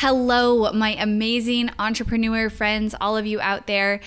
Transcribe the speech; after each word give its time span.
Hello, 0.00 0.70
my 0.70 0.90
amazing 0.90 1.70
entrepreneur 1.76 2.48
friends, 2.50 2.94
all 3.00 3.16
of 3.16 3.26
you 3.26 3.40
out 3.40 3.66
there. 3.66 3.98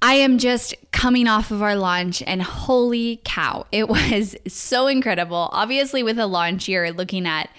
I 0.00 0.14
am 0.14 0.38
just 0.38 0.74
coming 0.92 1.28
off 1.28 1.50
of 1.50 1.60
our 1.60 1.76
launch, 1.76 2.22
and 2.22 2.40
holy 2.40 3.20
cow, 3.22 3.66
it 3.70 3.86
was 3.86 4.34
so 4.48 4.86
incredible. 4.86 5.50
Obviously, 5.52 6.02
with 6.02 6.18
a 6.18 6.24
launch, 6.26 6.70
you're 6.70 6.90
looking 6.90 7.26
at 7.26 7.50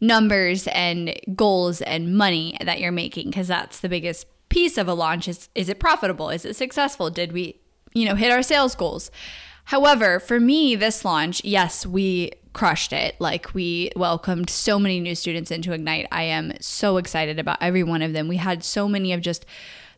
numbers 0.00 0.68
and 0.68 1.20
goals 1.36 1.82
and 1.82 2.16
money 2.16 2.56
that 2.64 2.80
you're 2.80 2.90
making 2.90 3.26
because 3.26 3.48
that's 3.48 3.80
the 3.80 3.90
biggest 3.90 4.26
piece 4.48 4.78
of 4.78 4.88
a 4.88 4.94
launch 4.94 5.28
is 5.28 5.50
is 5.54 5.68
it 5.68 5.78
profitable? 5.78 6.30
Is 6.30 6.46
it 6.46 6.56
successful? 6.56 7.10
Did 7.10 7.32
we, 7.32 7.60
you 7.92 8.06
know, 8.06 8.14
hit 8.14 8.32
our 8.32 8.42
sales 8.42 8.74
goals? 8.74 9.10
However, 9.64 10.18
for 10.18 10.40
me, 10.40 10.76
this 10.76 11.04
launch, 11.04 11.44
yes, 11.44 11.84
we 11.84 12.30
crushed 12.52 12.92
it. 12.92 13.16
Like 13.20 13.54
we 13.54 13.90
welcomed 13.96 14.50
so 14.50 14.78
many 14.78 15.00
new 15.00 15.14
students 15.14 15.50
into 15.50 15.72
Ignite. 15.72 16.06
I 16.10 16.24
am 16.24 16.52
so 16.60 16.96
excited 16.96 17.38
about 17.38 17.58
every 17.60 17.82
one 17.82 18.02
of 18.02 18.12
them. 18.12 18.28
We 18.28 18.36
had 18.36 18.64
so 18.64 18.88
many 18.88 19.12
of 19.12 19.20
just 19.20 19.46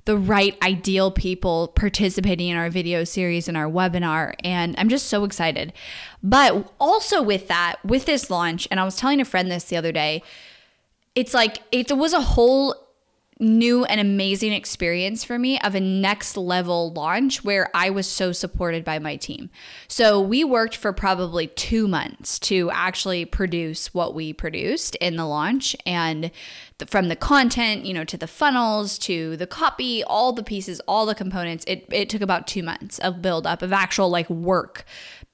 the 0.06 0.16
right 0.16 0.56
ideal 0.62 1.10
people 1.10 1.68
participating 1.68 2.48
in 2.48 2.56
our 2.56 2.70
video 2.70 3.04
series 3.04 3.48
and 3.48 3.56
our 3.56 3.68
webinar 3.68 4.34
and 4.42 4.74
I'm 4.78 4.88
just 4.88 5.06
so 5.06 5.24
excited. 5.24 5.72
But 6.22 6.72
also 6.80 7.22
with 7.22 7.48
that, 7.48 7.76
with 7.84 8.06
this 8.06 8.30
launch, 8.30 8.66
and 8.70 8.80
I 8.80 8.84
was 8.84 8.96
telling 8.96 9.20
a 9.20 9.24
friend 9.24 9.50
this 9.50 9.64
the 9.64 9.76
other 9.76 9.92
day, 9.92 10.22
it's 11.14 11.34
like 11.34 11.58
it 11.70 11.96
was 11.96 12.12
a 12.12 12.20
whole 12.20 12.74
new 13.40 13.84
and 13.84 14.00
amazing 14.00 14.52
experience 14.52 15.24
for 15.24 15.38
me 15.38 15.58
of 15.60 15.74
a 15.74 15.80
next 15.80 16.36
level 16.36 16.92
launch 16.92 17.42
where 17.42 17.70
I 17.74 17.90
was 17.90 18.06
so 18.06 18.32
supported 18.32 18.84
by 18.84 18.98
my 18.98 19.16
team. 19.16 19.50
So 19.88 20.20
we 20.20 20.44
worked 20.44 20.76
for 20.76 20.92
probably 20.92 21.46
two 21.46 21.88
months 21.88 22.38
to 22.40 22.70
actually 22.70 23.24
produce 23.24 23.92
what 23.94 24.14
we 24.14 24.32
produced 24.32 24.94
in 24.96 25.16
the 25.16 25.26
launch 25.26 25.74
and 25.86 26.30
the, 26.78 26.86
from 26.86 27.08
the 27.08 27.16
content, 27.16 27.86
you 27.86 27.94
know, 27.94 28.04
to 28.04 28.16
the 28.16 28.26
funnels, 28.26 28.98
to 28.98 29.36
the 29.36 29.46
copy, 29.46 30.04
all 30.04 30.32
the 30.32 30.42
pieces, 30.42 30.80
all 30.86 31.06
the 31.06 31.14
components. 31.14 31.64
It, 31.66 31.86
it 31.90 32.08
took 32.08 32.22
about 32.22 32.46
two 32.46 32.62
months 32.62 32.98
of 32.98 33.22
build 33.22 33.46
up 33.46 33.62
of 33.62 33.72
actual 33.72 34.10
like 34.10 34.28
work 34.28 34.84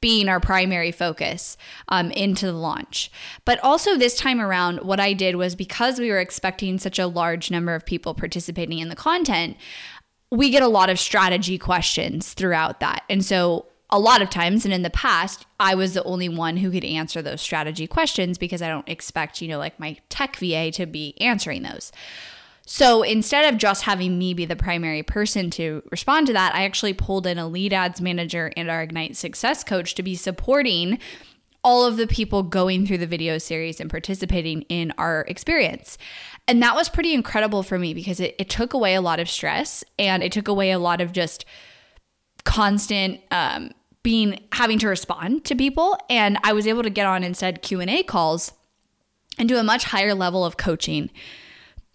being 0.07 0.29
our 0.29 0.39
primary 0.39 0.93
focus 0.93 1.57
um, 1.89 2.13
into 2.13 2.47
the 2.47 2.53
launch. 2.53 3.11
But 3.45 3.59
also, 3.65 3.97
this 3.97 4.17
time 4.17 4.41
around, 4.41 4.83
what 4.83 5.01
I 5.01 5.13
did 5.13 5.35
was 5.35 5.57
because 5.57 5.99
we 5.99 6.11
were 6.11 6.21
expecting 6.21 6.79
such 6.79 7.01
a 7.01 7.09
large 7.09 7.51
number 7.51 7.75
of 7.75 7.85
people 7.85 8.15
participating 8.15 8.79
in 8.79 8.89
the 8.89 8.95
content, 8.95 9.57
we 10.31 10.51
get 10.51 10.63
a 10.63 10.69
lot 10.69 10.91
of 10.91 11.01
strategy 11.01 11.59
questions 11.59 12.35
throughout 12.35 12.79
that. 12.79 13.03
And 13.11 13.25
so, 13.25 13.67
a 13.91 13.99
lot 13.99 14.23
of 14.23 14.31
times 14.31 14.65
and 14.65 14.75
in 14.75 14.83
the 14.83 14.91
past 14.91 15.47
i 15.61 15.73
was 15.73 15.95
the 15.95 16.03
only 16.03 16.29
one 16.29 16.57
who 16.57 16.73
could 16.73 16.85
answer 16.85 17.23
those 17.23 17.41
strategy 17.41 17.87
questions 17.87 18.37
because 18.37 18.61
i 18.61 18.67
don't 18.67 18.89
expect 18.89 19.41
you 19.41 19.47
know 19.47 19.59
like 19.59 19.79
my 19.79 19.97
tech 20.09 20.35
va 20.39 20.73
to 20.73 20.87
be 20.87 21.15
answering 21.21 21.63
those 21.63 21.93
so 22.69 23.05
instead 23.05 23.53
of 23.53 23.59
just 23.59 23.85
having 23.85 24.19
me 24.19 24.35
be 24.35 24.45
the 24.45 24.57
primary 24.57 25.05
person 25.05 25.51
to 25.51 25.85
respond 25.93 26.27
to 26.27 26.33
that, 26.33 26.53
I 26.53 26.65
actually 26.65 26.95
pulled 26.95 27.25
in 27.25 27.39
a 27.39 27.47
lead 27.47 27.73
ads 27.73 28.01
manager 28.01 28.53
and 28.57 28.69
our 28.69 28.83
Ignite 28.83 29.17
success 29.17 29.63
coach 29.63 29.95
to 29.95 30.03
be 30.03 30.17
supporting 30.17 30.99
all 31.63 31.85
of 31.85 31.97
the 31.97 32.09
people 32.09 32.43
going 32.43 32.85
through 32.85 32.99
the 32.99 33.07
video 33.07 33.39
series 33.39 33.81
and 33.81 33.89
participating 33.89 34.63
in 34.63 34.93
our 34.99 35.25
experience. 35.29 35.97
And 36.49 36.61
that 36.61 36.75
was 36.75 36.89
pretty 36.89 37.15
incredible 37.15 37.63
for 37.63 37.79
me 37.79 37.95
because 37.95 38.19
it, 38.19 38.35
it 38.37 38.51
took 38.51 38.75
away 38.75 38.95
a 38.95 39.01
lot 39.01 39.21
of 39.21 39.31
stress 39.31 39.85
and 39.97 40.25
it 40.25 40.33
took 40.33 40.49
away 40.49 40.73
a 40.73 40.79
lot 40.81 41.01
of 41.01 41.13
just 41.13 41.45
constant 42.45 43.21
um, 43.31 43.71
being 44.03 44.41
having 44.53 44.81
to 44.81 44.89
respond 44.89 45.45
to 45.45 45.55
people. 45.55 45.97
And 46.11 46.37
I 46.43 46.53
was 46.53 46.67
able 46.67 46.83
to 46.83 46.91
get 46.91 47.07
on 47.07 47.23
instead 47.23 47.63
Q&A 47.63 48.03
calls 48.03 48.53
and 49.39 49.49
do 49.49 49.57
a 49.57 49.63
much 49.63 49.85
higher 49.85 50.15
level 50.15 50.45
of 50.45 50.57
coaching 50.57 51.11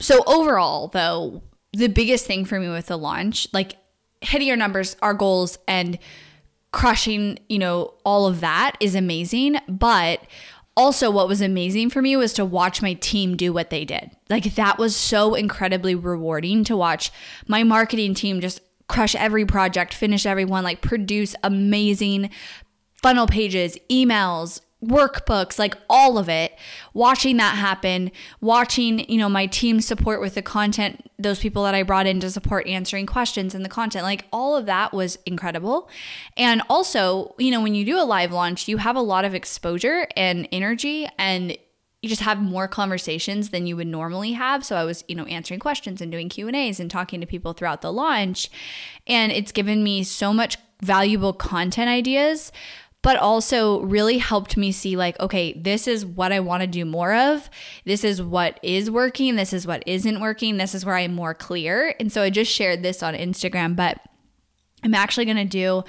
so 0.02 0.24
overall, 0.28 0.88
though, 0.90 1.44
the 1.74 1.88
biggest 1.88 2.26
thing 2.26 2.44
for 2.44 2.60
me 2.60 2.68
with 2.68 2.88
the 2.88 2.98
launch, 2.98 3.48
like 3.54 3.78
hitting 4.22 4.50
our 4.50 4.58
numbers, 4.58 4.98
our 5.02 5.14
goals, 5.14 5.58
and 5.68 5.98
crushing, 6.72 7.40
you 7.50 7.60
know, 7.60 7.94
all 8.04 8.28
of 8.28 8.42
that 8.42 8.76
is 8.80 8.96
amazing. 8.96 9.58
But 9.68 10.22
also, 10.76 11.12
what 11.12 11.28
was 11.28 11.42
amazing 11.42 11.90
for 11.90 12.02
me 12.02 12.16
was 12.16 12.34
to 12.34 12.46
watch 12.46 12.82
my 12.82 12.94
team 12.94 13.36
do 13.36 13.54
what 13.54 13.70
they 13.70 13.86
did. 13.86 14.12
Like, 14.30 14.56
that 14.56 14.78
was 14.78 14.96
so 14.96 15.36
incredibly 15.36 15.96
rewarding 15.96 16.64
to 16.66 16.78
watch 16.78 17.12
my 17.48 17.64
marketing 17.64 18.14
team 18.14 18.42
just 18.42 18.62
crush 18.88 19.16
every 19.16 19.46
project, 19.46 19.94
finish 19.94 20.26
everyone, 20.26 20.64
like 20.64 20.82
produce 20.82 21.36
amazing 21.44 22.30
funnel 23.02 23.28
pages, 23.28 23.78
emails, 23.90 24.62
workbooks, 24.84 25.60
like 25.60 25.76
all 25.90 26.18
of 26.18 26.28
it, 26.28 26.58
watching 26.94 27.38
that 27.38 27.56
happen, 27.56 28.12
watching, 28.40 29.10
you 29.10 29.18
know, 29.18 29.30
my 29.30 29.46
team 29.46 29.80
support 29.80 30.20
with 30.20 30.36
the 30.36 30.42
content, 30.42 31.10
those 31.20 31.40
people 31.40 31.64
that 31.64 31.76
I 31.76 31.84
brought 31.84 32.08
in 32.08 32.20
to 32.22 32.32
support 32.32 32.68
answering 32.68 33.06
questions 33.06 33.54
and 33.54 33.64
the 33.64 33.70
content, 33.70 34.04
like 34.04 34.26
all 34.34 34.56
of 34.56 34.66
that 34.66 34.92
was 34.92 35.18
incredible. 35.26 35.90
And 36.36 36.62
also, 36.70 37.36
you 37.38 37.52
know, 37.52 37.62
when 37.62 37.76
you 37.76 37.86
do 37.86 38.00
a 38.00 38.04
live 38.04 38.32
launch, 38.32 38.68
you 38.68 38.78
have 38.78 38.96
a 38.96 39.02
lot 39.02 39.24
of 39.24 39.36
exposure 39.36 40.08
and 40.18 40.48
energy 40.52 41.08
and 41.18 41.58
you 42.02 42.10
just 42.10 42.22
have 42.24 42.42
more 42.42 42.68
conversations 42.68 43.52
than 43.52 43.68
you 43.68 43.76
would 43.76 43.86
normally 43.86 44.32
have 44.32 44.66
so 44.66 44.76
i 44.76 44.84
was 44.84 45.04
you 45.08 45.14
know 45.14 45.26
answering 45.26 45.60
questions 45.60 46.02
and 46.02 46.12
doing 46.12 46.30
q 46.30 46.48
and 46.48 46.56
a's 46.56 46.80
and 46.80 46.90
talking 46.90 47.22
to 47.22 47.28
people 47.28 47.54
throughout 47.54 47.82
the 47.82 47.94
launch 47.94 48.50
and 49.06 49.32
it's 49.32 49.52
given 49.52 49.84
me 49.84 50.04
so 50.04 50.34
much 50.34 50.58
valuable 50.82 51.32
content 51.32 51.88
ideas 51.88 52.52
but 53.02 53.18
also 53.18 53.82
really 53.82 54.18
helped 54.18 54.58
me 54.58 54.72
see 54.72 54.96
like 54.96 55.20
okay 55.20 55.54
this 55.54 55.88
is 55.88 56.06
what 56.06 56.32
i 56.32 56.40
want 56.40 56.62
to 56.62 56.68
do 56.68 56.86
more 56.86 57.14
of. 57.14 57.50
This 57.86 58.04
is 58.04 58.22
what 58.22 58.60
is 58.64 58.92
working 58.92 59.36
this 59.36 59.54
is 59.54 59.66
what 59.66 59.84
isn't 59.86 60.20
working 60.20 60.58
this 60.58 60.76
is 60.76 60.86
where 60.86 60.96
i'm 60.96 61.14
more 61.14 61.34
clear. 61.34 61.96
And 62.00 62.12
so 62.12 62.22
i 62.22 62.30
just 62.30 62.52
shared 62.52 62.84
this 62.84 63.02
on 63.04 63.14
instagram 63.14 63.76
but 63.76 64.00
I'm 64.84 64.94
actually 64.94 65.26
going 65.26 65.38
to 65.38 65.46
do 65.46 65.84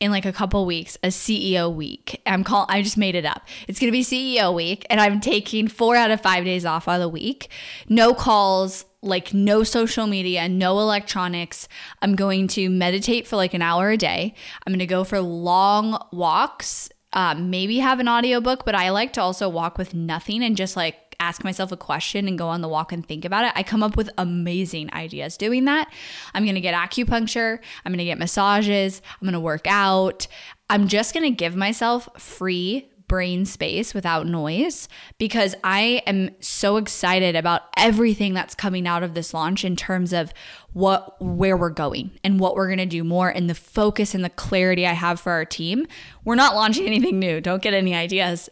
in 0.00 0.10
like 0.10 0.24
a 0.24 0.32
couple 0.32 0.64
weeks 0.64 0.96
a 1.02 1.08
CEO 1.08 1.72
week. 1.72 2.20
I'm 2.26 2.44
call 2.44 2.66
I 2.68 2.82
just 2.82 2.96
made 2.96 3.14
it 3.14 3.24
up. 3.24 3.46
It's 3.66 3.78
going 3.78 3.88
to 3.88 3.92
be 3.92 4.02
CEO 4.02 4.54
week 4.54 4.86
and 4.88 5.00
I'm 5.00 5.20
taking 5.20 5.68
4 5.68 5.96
out 5.96 6.10
of 6.10 6.20
5 6.20 6.44
days 6.44 6.64
off 6.64 6.88
of 6.88 7.00
the 7.00 7.08
week. 7.08 7.48
No 7.88 8.14
calls, 8.14 8.84
like 9.02 9.32
no 9.32 9.62
social 9.62 10.06
media, 10.06 10.48
no 10.48 10.78
electronics. 10.80 11.68
I'm 12.02 12.16
going 12.16 12.48
to 12.48 12.68
meditate 12.68 13.26
for 13.26 13.36
like 13.36 13.54
an 13.54 13.62
hour 13.62 13.90
a 13.90 13.96
day. 13.96 14.34
I'm 14.66 14.72
going 14.72 14.78
to 14.80 14.86
go 14.86 15.04
for 15.04 15.20
long 15.20 16.02
walks, 16.12 16.90
um, 17.12 17.50
maybe 17.50 17.78
have 17.78 18.00
an 18.00 18.08
audiobook, 18.08 18.64
but 18.64 18.74
I 18.74 18.90
like 18.90 19.12
to 19.14 19.22
also 19.22 19.48
walk 19.48 19.78
with 19.78 19.94
nothing 19.94 20.42
and 20.42 20.56
just 20.56 20.76
like 20.76 21.07
ask 21.20 21.44
myself 21.44 21.72
a 21.72 21.76
question 21.76 22.28
and 22.28 22.38
go 22.38 22.48
on 22.48 22.60
the 22.60 22.68
walk 22.68 22.92
and 22.92 23.06
think 23.06 23.24
about 23.24 23.44
it. 23.44 23.52
I 23.54 23.62
come 23.62 23.82
up 23.82 23.96
with 23.96 24.10
amazing 24.18 24.92
ideas 24.92 25.36
doing 25.36 25.64
that. 25.64 25.92
I'm 26.34 26.44
going 26.44 26.54
to 26.54 26.60
get 26.60 26.74
acupuncture, 26.74 27.58
I'm 27.84 27.92
going 27.92 27.98
to 27.98 28.04
get 28.04 28.18
massages, 28.18 29.02
I'm 29.20 29.26
going 29.26 29.32
to 29.32 29.40
work 29.40 29.66
out. 29.66 30.26
I'm 30.70 30.86
just 30.86 31.14
going 31.14 31.24
to 31.24 31.30
give 31.30 31.56
myself 31.56 32.08
free 32.18 32.90
brain 33.08 33.46
space 33.46 33.94
without 33.94 34.26
noise 34.26 34.86
because 35.16 35.54
I 35.64 36.02
am 36.06 36.30
so 36.40 36.76
excited 36.76 37.34
about 37.34 37.62
everything 37.76 38.34
that's 38.34 38.54
coming 38.54 38.86
out 38.86 39.02
of 39.02 39.14
this 39.14 39.32
launch 39.32 39.64
in 39.64 39.76
terms 39.76 40.12
of 40.12 40.32
what 40.74 41.20
where 41.20 41.56
we're 41.56 41.70
going 41.70 42.10
and 42.22 42.38
what 42.38 42.54
we're 42.54 42.66
going 42.66 42.78
to 42.78 42.86
do 42.86 43.02
more 43.02 43.30
and 43.30 43.48
the 43.48 43.54
focus 43.54 44.14
and 44.14 44.22
the 44.22 44.30
clarity 44.30 44.86
I 44.86 44.92
have 44.92 45.18
for 45.18 45.32
our 45.32 45.46
team. 45.46 45.86
We're 46.24 46.34
not 46.34 46.54
launching 46.54 46.86
anything 46.86 47.18
new. 47.18 47.40
Don't 47.40 47.62
get 47.62 47.72
any 47.72 47.94
ideas 47.94 48.50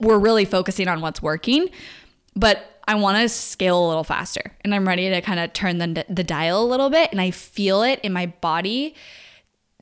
we're 0.00 0.18
really 0.18 0.44
focusing 0.44 0.88
on 0.88 1.00
what's 1.00 1.22
working, 1.22 1.68
but 2.34 2.82
I 2.86 2.94
want 2.94 3.18
to 3.18 3.28
scale 3.28 3.86
a 3.86 3.88
little 3.88 4.04
faster 4.04 4.52
and 4.64 4.74
I'm 4.74 4.88
ready 4.88 5.10
to 5.10 5.20
kind 5.20 5.38
of 5.38 5.52
turn 5.52 5.78
the, 5.78 6.06
the 6.08 6.24
dial 6.24 6.62
a 6.62 6.64
little 6.64 6.88
bit. 6.88 7.10
And 7.12 7.20
I 7.20 7.30
feel 7.30 7.82
it 7.82 8.00
in 8.02 8.14
my 8.14 8.26
body 8.26 8.94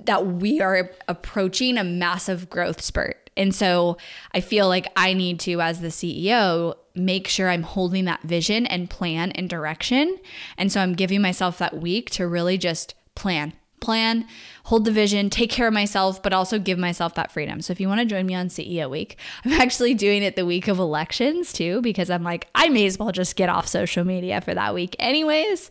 that 0.05 0.27
we 0.27 0.61
are 0.61 0.91
approaching 1.07 1.79
a 1.79 1.85
massive 1.85 2.51
growth 2.51 2.81
spurt. 2.81 3.31
And 3.37 3.55
so 3.55 3.97
I 4.33 4.41
feel 4.41 4.67
like 4.67 4.89
I 4.97 5.13
need 5.13 5.41
to, 5.41 5.61
as 5.61 5.81
the 5.81 5.89
CEO, 5.89 6.75
make 6.95 7.29
sure 7.29 7.49
I'm 7.49 7.63
holding 7.63 8.07
that 8.07 8.23
vision 8.23 8.67
and 8.67 8.91
plan 8.91 9.31
and 9.33 9.49
direction. 9.49 10.17
And 10.57 10.73
so 10.73 10.81
I'm 10.81 10.95
giving 10.95 11.21
myself 11.21 11.59
that 11.59 11.79
week 11.79 12.11
to 12.11 12.27
really 12.27 12.59
just 12.59 12.95
plan, 13.15 13.53
plan, 13.81 14.27
hold 14.65 14.85
the 14.85 14.93
vision, 14.93 15.31
take 15.31 15.51
care 15.51 15.69
of 15.69 15.75
myself, 15.75 16.23
but 16.23 16.33
also 16.33 16.59
give 16.59 16.79
myself 16.79 17.15
that 17.15 17.33
freedom. 17.33 17.61
So 17.61 17.73
if 17.73 17.81
you 17.81 17.89
want 17.89 18.01
to 18.01 18.07
join 18.07 18.27
me 18.27 18.35
on 18.35 18.49
CEO 18.49 18.91
week, 18.91 19.17
I'm 19.45 19.53
actually 19.53 19.95
doing 19.95 20.23
it 20.23 20.37
the 20.37 20.47
week 20.47 20.69
of 20.69 20.79
elections 20.79 21.53
too, 21.53 21.81
because 21.83 22.11
I'm 22.11 22.23
like, 22.23 22.49
I 22.55 22.69
may 22.69 22.87
as 22.87 22.99
well 22.99 23.13
just 23.13 23.37
get 23.37 23.49
off 23.49 23.67
social 23.67 24.05
media 24.05 24.41
for 24.41 24.55
that 24.55 24.75
week, 24.75 24.97
anyways. 24.99 25.71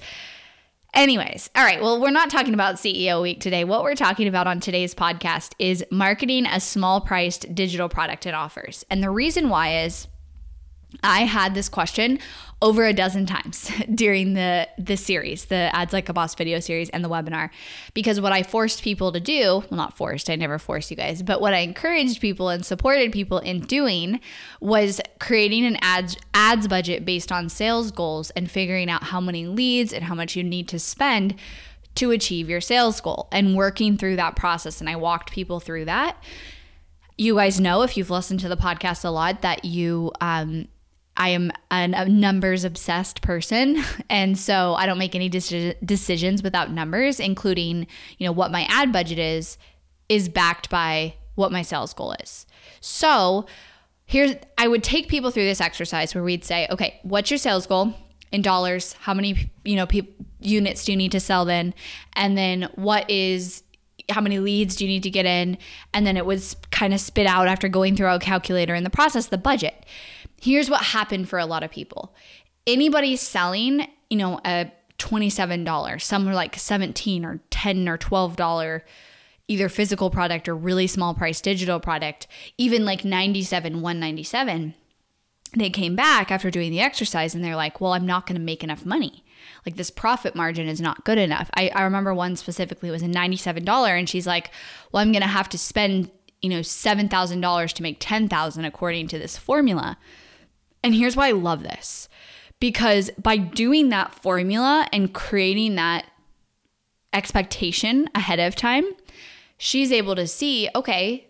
Anyways, 0.93 1.49
all 1.55 1.63
right, 1.65 1.81
well, 1.81 1.99
we're 1.99 2.09
not 2.09 2.29
talking 2.29 2.53
about 2.53 2.75
CEO 2.75 3.21
week 3.21 3.41
today. 3.41 3.65
What 3.65 3.83
we're 3.83 3.95
talking 3.95 4.29
about 4.29 4.47
on 4.47 4.61
today's 4.61 4.95
podcast 4.95 5.51
is 5.59 5.83
marketing 5.91 6.45
a 6.45 6.61
small 6.61 7.01
priced 7.01 7.53
digital 7.53 7.89
product 7.89 8.25
and 8.25 8.33
offers. 8.33 8.85
And 8.89 9.03
the 9.03 9.09
reason 9.09 9.49
why 9.49 9.83
is 9.83 10.07
I 11.03 11.21
had 11.21 11.53
this 11.53 11.69
question 11.69 12.19
over 12.61 12.85
a 12.85 12.93
dozen 12.93 13.25
times 13.25 13.69
during 13.93 14.33
the 14.33 14.67
the 14.77 14.97
series, 14.97 15.45
the 15.45 15.69
Ads 15.75 15.93
Like 15.93 16.09
a 16.09 16.13
Boss 16.13 16.35
video 16.35 16.59
series 16.59 16.89
and 16.89 17.03
the 17.03 17.09
webinar, 17.09 17.49
because 17.93 18.21
what 18.21 18.31
I 18.31 18.43
forced 18.43 18.81
people 18.81 19.11
to 19.11 19.19
do, 19.19 19.63
well 19.69 19.77
not 19.77 19.95
forced, 19.95 20.29
I 20.29 20.35
never 20.35 20.57
forced 20.57 20.89
you 20.89 20.97
guys, 20.97 21.21
but 21.21 21.41
what 21.41 21.53
I 21.53 21.59
encouraged 21.59 22.21
people 22.21 22.49
and 22.49 22.65
supported 22.65 23.11
people 23.11 23.39
in 23.39 23.61
doing 23.61 24.19
was 24.61 25.01
creating 25.19 25.65
an 25.65 25.77
ads 25.81 26.17
ads 26.33 26.67
budget 26.67 27.05
based 27.05 27.31
on 27.31 27.49
sales 27.49 27.91
goals 27.91 28.31
and 28.31 28.49
figuring 28.49 28.89
out 28.89 29.03
how 29.03 29.19
many 29.19 29.47
leads 29.47 29.93
and 29.93 30.05
how 30.05 30.15
much 30.15 30.35
you 30.35 30.43
need 30.43 30.67
to 30.69 30.79
spend 30.79 31.35
to 31.95 32.11
achieve 32.11 32.49
your 32.49 32.61
sales 32.61 32.99
goal 32.99 33.27
and 33.31 33.55
working 33.55 33.97
through 33.97 34.15
that 34.17 34.35
process 34.35 34.81
and 34.81 34.89
I 34.89 34.95
walked 34.95 35.31
people 35.31 35.59
through 35.59 35.85
that. 35.85 36.21
You 37.17 37.35
guys 37.35 37.61
know 37.61 37.81
if 37.83 37.95
you've 37.95 38.09
listened 38.09 38.41
to 38.41 38.49
the 38.49 38.57
podcast 38.57 39.05
a 39.05 39.09
lot 39.09 39.41
that 39.41 39.63
you 39.63 40.11
um 40.19 40.67
I 41.17 41.29
am 41.29 41.51
an, 41.71 41.93
a 41.93 42.07
numbers 42.07 42.63
obsessed 42.63 43.21
person. 43.21 43.83
And 44.09 44.37
so 44.37 44.75
I 44.75 44.85
don't 44.85 44.97
make 44.97 45.15
any 45.15 45.29
deci- 45.29 45.75
decisions 45.83 46.43
without 46.43 46.71
numbers, 46.71 47.19
including, 47.19 47.87
you 48.17 48.25
know, 48.25 48.31
what 48.31 48.51
my 48.51 48.65
ad 48.69 48.91
budget 48.91 49.17
is, 49.17 49.57
is 50.09 50.29
backed 50.29 50.69
by 50.69 51.15
what 51.33 51.51
my 51.51 51.61
sales 51.61 51.93
goal 51.93 52.13
is. 52.21 52.45
So 52.81 53.45
here's, 54.05 54.35
I 54.57 54.67
would 54.67 54.83
take 54.83 55.09
people 55.09 55.31
through 55.31 55.45
this 55.45 55.59
exercise 55.59 56.13
where 56.13 56.23
we'd 56.23 56.45
say, 56.45 56.67
okay, 56.69 56.99
what's 57.03 57.31
your 57.31 57.37
sales 57.37 57.65
goal 57.65 57.93
in 58.31 58.41
dollars? 58.41 58.93
How 58.93 59.13
many, 59.13 59.51
you 59.63 59.75
know, 59.75 59.87
pe- 59.87 60.07
units 60.39 60.85
do 60.85 60.91
you 60.91 60.97
need 60.97 61.11
to 61.11 61.19
sell 61.19 61.45
then? 61.45 61.73
And 62.13 62.37
then 62.37 62.69
what 62.75 63.09
is, 63.09 63.63
how 64.09 64.21
many 64.21 64.39
leads 64.39 64.75
do 64.75 64.85
you 64.85 64.89
need 64.89 65.03
to 65.03 65.09
get 65.09 65.25
in? 65.25 65.57
And 65.93 66.05
then 66.05 66.15
it 66.15 66.25
was 66.25 66.55
kind 66.71 66.93
of 66.93 66.99
spit 66.99 67.25
out 67.25 67.47
after 67.47 67.67
going 67.67 67.95
through 67.95 68.09
a 68.09 68.19
calculator 68.19 68.75
in 68.75 68.83
the 68.83 68.89
process, 68.89 69.27
the 69.27 69.37
budget 69.37 69.85
here's 70.41 70.69
what 70.69 70.81
happened 70.81 71.29
for 71.29 71.39
a 71.39 71.45
lot 71.45 71.63
of 71.63 71.71
people. 71.71 72.13
Anybody 72.67 73.15
selling, 73.15 73.87
you 74.09 74.17
know, 74.17 74.39
a 74.45 74.71
$27, 74.97 76.01
some 76.01 76.27
are 76.27 76.33
like 76.33 76.55
17 76.55 77.25
or 77.25 77.39
10 77.49 77.87
or 77.87 77.97
$12 77.97 78.81
either 79.47 79.69
physical 79.69 80.09
product 80.09 80.49
or 80.49 80.55
really 80.55 80.87
small 80.87 81.13
price 81.13 81.41
digital 81.41 81.79
product, 81.79 82.27
even 82.57 82.85
like 82.85 83.05
97, 83.05 83.81
197, 83.81 84.73
they 85.55 85.69
came 85.69 85.95
back 85.95 86.31
after 86.31 86.51
doing 86.51 86.71
the 86.71 86.81
exercise 86.81 87.33
and 87.33 87.43
they're 87.43 87.55
like, 87.55 87.79
well, 87.79 87.93
I'm 87.93 88.05
not 88.05 88.25
going 88.25 88.39
to 88.39 88.43
make 88.43 88.63
enough 88.63 88.85
money. 88.85 89.23
Like 89.65 89.75
this 89.75 89.91
profit 89.91 90.35
margin 90.35 90.67
is 90.67 90.81
not 90.81 91.05
good 91.05 91.17
enough. 91.17 91.49
I, 91.53 91.69
I 91.69 91.83
remember 91.83 92.13
one 92.13 92.35
specifically 92.35 92.91
was 92.91 93.03
a 93.03 93.07
$97 93.07 93.87
and 93.89 94.09
she's 94.09 94.27
like, 94.27 94.51
well, 94.91 95.01
I'm 95.01 95.11
going 95.11 95.21
to 95.21 95.27
have 95.27 95.49
to 95.49 95.57
spend, 95.57 96.09
you 96.41 96.49
know, 96.49 96.59
$7,000 96.59 97.73
to 97.73 97.83
make 97.83 97.97
10,000 97.99 98.65
according 98.65 99.07
to 99.09 99.19
this 99.19 99.37
formula. 99.37 99.97
And 100.85 100.93
here's 100.93 101.15
why 101.15 101.29
I 101.29 101.31
love 101.31 101.63
this 101.63 102.07
because 102.59 103.09
by 103.17 103.37
doing 103.37 103.89
that 103.89 104.13
formula 104.13 104.87
and 104.93 105.11
creating 105.11 105.73
that 105.75 106.05
expectation 107.11 108.07
ahead 108.13 108.39
of 108.39 108.55
time, 108.55 108.85
she's 109.57 109.91
able 109.91 110.15
to 110.15 110.27
see 110.27 110.69
okay, 110.75 111.27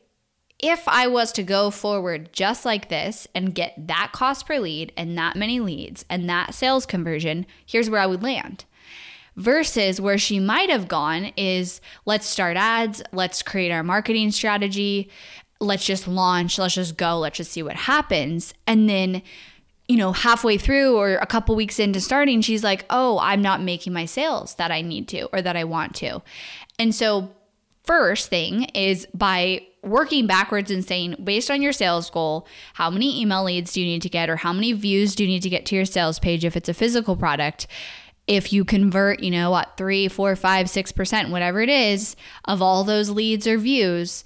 if 0.60 0.86
I 0.90 1.07
was 1.07 1.31
to 1.31 1.44
go 1.44 1.72
forward 1.72 2.34
just 2.34 2.66
like 2.66 2.90
this 2.90 3.30
and 3.34 3.56
get 3.56 3.88
that 3.88 4.12
cost 4.12 4.46
per 4.46 4.60
lead 4.60 4.92
and 4.98 5.18
that 5.18 5.38
many 5.38 5.62
leads 5.62 6.04
and 6.10 6.30
that 6.30 6.54
sales 6.54 6.86
conversion, 6.86 7.46
here's 7.66 7.90
where 7.90 8.01
I 8.01 8.08
would 8.08 8.24
land. 8.24 8.66
Versus 9.38 10.01
where 10.01 10.18
she 10.18 10.38
might 10.38 10.69
have 10.69 10.90
gone 10.90 11.31
is 11.38 11.80
let's 12.06 12.25
start 12.28 12.58
ads, 12.58 13.01
let's 13.13 13.42
create 13.42 13.72
our 13.72 13.84
marketing 13.84 14.31
strategy, 14.31 15.10
let's 15.66 15.86
just 15.86 16.08
launch, 16.08 16.58
let's 16.58 16.76
just 16.76 16.98
go, 16.98 17.20
let's 17.20 17.38
just 17.38 17.52
see 17.52 17.64
what 17.64 17.76
happens. 17.76 18.54
And 18.68 18.90
then, 18.90 19.22
you 19.88 19.98
know, 19.98 20.14
halfway 20.14 20.58
through 20.58 20.98
or 20.98 21.16
a 21.16 21.26
couple 21.26 21.56
weeks 21.56 21.80
into 21.80 22.00
starting, 22.00 22.42
she's 22.42 22.64
like, 22.64 22.86
oh, 22.90 23.20
I'm 23.20 23.42
not 23.42 23.62
making 23.62 23.94
my 23.94 24.06
sales 24.06 24.56
that 24.56 24.72
I 24.72 24.82
need 24.82 25.08
to 25.10 25.26
or 25.34 25.42
that 25.42 25.58
I 25.58 25.64
want 25.64 25.96
to. 25.96 26.22
And 26.80 26.94
so, 26.94 27.32
first 27.84 28.30
thing 28.30 28.64
is 28.74 29.08
by 29.14 29.62
working 29.84 30.26
backwards 30.26 30.72
and 30.72 30.84
saying, 30.84 31.16
based 31.24 31.52
on 31.52 31.62
your 31.62 31.72
sales 31.72 32.10
goal, 32.10 32.48
how 32.74 32.90
many 32.90 33.22
email 33.22 33.44
leads 33.44 33.74
do 33.74 33.82
you 33.82 33.86
need 33.86 34.02
to 34.02 34.10
get 34.10 34.28
or 34.30 34.38
how 34.38 34.52
many 34.52 34.74
views 34.74 35.14
do 35.14 35.24
you 35.24 35.30
need 35.30 35.44
to 35.44 35.50
get 35.50 35.68
to 35.68 35.76
your 35.76 35.86
sales 35.86 36.18
page 36.18 36.44
if 36.44 36.58
it's 36.58 36.70
a 36.70 36.74
physical 36.74 37.16
product? 37.16 37.68
if 38.28 38.52
you 38.52 38.66
convert, 38.66 39.22
you 39.22 39.32
know, 39.32 39.52
what, 39.52 39.78
three, 39.78 40.08
four, 40.08 40.36
five, 40.36 40.70
six 40.70 40.92
percent, 40.92 41.30
whatever 41.30 41.62
it 41.62 41.70
is, 41.70 42.16
of 42.46 42.62
all 42.62 42.84
those 42.84 43.10
leads 43.10 43.46
or 43.46 43.58
views, 43.58 44.24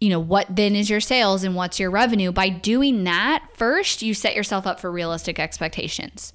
you 0.00 0.10
know, 0.10 0.20
what 0.20 0.46
then 0.54 0.76
is 0.76 0.88
your 0.88 1.00
sales 1.00 1.42
and 1.42 1.54
what's 1.54 1.80
your 1.80 1.90
revenue? 1.90 2.30
By 2.30 2.48
doing 2.48 3.04
that, 3.04 3.48
first, 3.54 4.02
you 4.02 4.14
set 4.14 4.36
yourself 4.36 4.66
up 4.66 4.78
for 4.78 4.90
realistic 4.90 5.40
expectations. 5.40 6.32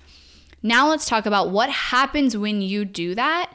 Now, 0.62 0.90
let's 0.90 1.06
talk 1.06 1.26
about 1.26 1.50
what 1.50 1.70
happens 1.70 2.36
when 2.36 2.62
you 2.62 2.86
do 2.86 3.16
that 3.16 3.54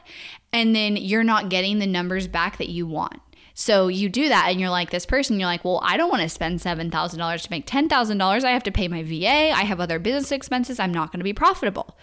and 0.51 0.75
then 0.75 0.95
you're 0.95 1.23
not 1.23 1.49
getting 1.49 1.79
the 1.79 1.87
numbers 1.87 2.27
back 2.27 2.57
that 2.57 2.69
you 2.69 2.87
want. 2.87 3.19
So 3.53 3.87
you 3.87 4.09
do 4.09 4.29
that 4.29 4.47
and 4.49 4.59
you're 4.59 4.69
like 4.69 4.89
this 4.89 5.05
person, 5.05 5.39
you're 5.39 5.47
like, 5.47 5.65
well, 5.65 5.81
I 5.83 5.97
don't 5.97 6.09
want 6.09 6.21
to 6.21 6.29
spend 6.29 6.59
$7,000 6.59 7.41
to 7.43 7.51
make 7.51 7.67
$10,000. 7.67 8.43
I 8.43 8.51
have 8.51 8.63
to 8.63 8.71
pay 8.71 8.87
my 8.87 9.03
VA. 9.03 9.51
I 9.51 9.63
have 9.63 9.79
other 9.81 9.99
business 9.99 10.31
expenses. 10.31 10.79
I'm 10.79 10.93
not 10.93 11.11
going 11.11 11.19
to 11.19 11.25
be 11.25 11.33
profitable. 11.33 11.97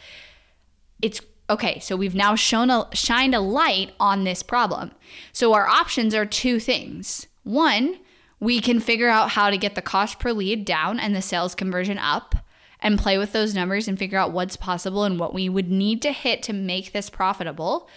It's 1.01 1.21
okay. 1.49 1.79
So 1.81 1.97
we've 1.97 2.15
now 2.15 2.35
shown 2.35 2.69
a, 2.69 2.89
shined 2.93 3.35
a 3.35 3.41
light 3.41 3.93
on 3.99 4.25
this 4.25 4.43
problem. 4.43 4.93
So 5.33 5.55
our 5.55 5.67
options 5.67 6.15
are 6.15 6.27
two 6.27 6.61
things 6.61 7.27
one, 7.47 8.01
we 8.41 8.61
can 8.61 8.81
figure 8.81 9.09
out 9.09 9.31
how 9.31 9.51
to 9.51 9.57
get 9.57 9.77
the 9.77 9.83
cost 9.83 10.19
per 10.19 10.33
lead 10.33 10.65
down 10.65 10.99
and 10.99 11.15
the 11.15 11.23
sales 11.23 11.55
conversion 11.55 11.97
up 11.97 12.35
and 12.81 12.99
play 12.99 13.17
with 13.17 13.33
those 13.33 13.55
numbers 13.55 13.89
and 13.89 13.99
figure 13.99 14.19
out 14.19 14.33
what's 14.33 14.57
possible 14.57 15.05
and 15.05 15.19
what 15.19 15.33
we 15.33 15.49
would 15.49 15.71
need 15.71 16.03
to 16.03 16.13
hit 16.13 16.43
to 16.43 16.53
make 16.53 16.93
this 16.93 17.09
profitable. 17.09 17.89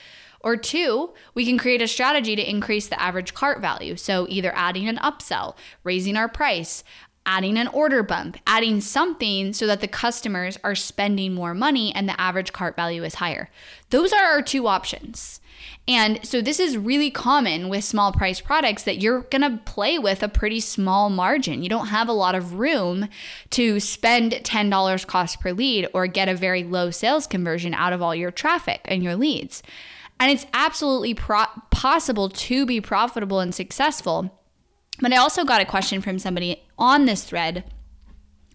Or 0.41 0.56
two, 0.56 1.13
we 1.34 1.46
can 1.46 1.58
create 1.58 1.82
a 1.82 1.88
strategy 1.88 2.36
to 2.36 2.50
increase 2.50 2.88
the 2.88 3.01
average 3.01 3.34
cart 3.34 3.60
value. 3.60 3.96
So 3.98 4.27
either 4.29 4.53
adding 4.56 4.88
an 4.88 4.98
upsell, 4.98 5.56
raising 5.84 6.15
our 6.15 6.29
price, 6.29 6.84
adding 7.25 7.58
an 7.58 7.68
order 7.70 8.03
bump, 8.03 8.38
adding 8.48 8.79
something 8.79 9.51
so 9.51 9.68
that 9.68 9.82
the 9.82 9.88
customers 9.88 10.58
are 10.63 10.75
spending 10.75 11.34
more 11.34 11.53
money 11.53 11.94
and 11.94 12.08
the 12.08 12.20
average 12.22 12.53
cart 12.53 12.75
value 12.75 13.03
is 13.03 13.15
higher. 13.15 13.50
Those 13.89 14.13
are 14.13 14.24
our 14.24 14.41
two 14.41 14.68
options. 14.68 15.41
And 15.88 16.24
so 16.26 16.42
this 16.42 16.60
is 16.60 16.78
really 16.78 17.10
common 17.10 17.68
with 17.68 17.84
small 17.84 18.12
price 18.12 18.40
products 18.40 18.84
that 18.84 19.00
you're 19.00 19.22
going 19.22 19.42
to 19.42 19.60
play 19.66 19.98
with 19.98 20.22
a 20.22 20.28
pretty 20.30 20.60
small 20.60 21.10
margin. 21.10 21.64
You 21.64 21.70
don't 21.70 21.88
have 21.88 22.08
a 22.08 22.14
lot 22.14 22.36
of 22.36 22.54
room 22.54 23.10
to 23.52 23.80
spend 23.80 24.34
$10 24.34 25.08
cost 25.08 25.40
per 25.40 25.52
lead 25.52 25.88
or 25.94 26.06
get 26.06 26.30
a 26.30 26.36
very 26.36 26.64
low 26.64 26.92
sales 26.92 27.26
conversion 27.26 27.74
out 27.74 27.92
of 27.92 28.02
all 28.02 28.14
your 28.14 28.30
traffic 28.30 28.82
and 28.86 29.04
your 29.04 29.16
leads. 29.16 29.64
And 30.20 30.32
it's 30.32 30.46
absolutely 30.54 31.14
pro- 31.14 31.46
possible 31.72 32.30
to 32.30 32.66
be 32.66 32.82
profitable 32.82 33.40
and 33.40 33.56
successful. 33.56 34.40
But 35.00 35.14
I 35.14 35.18
also 35.18 35.44
got 35.44 35.62
a 35.62 35.66
question 35.66 36.02
from 36.02 36.20
somebody 36.20 36.62
on 36.78 37.06
this 37.06 37.24
thread 37.24 37.64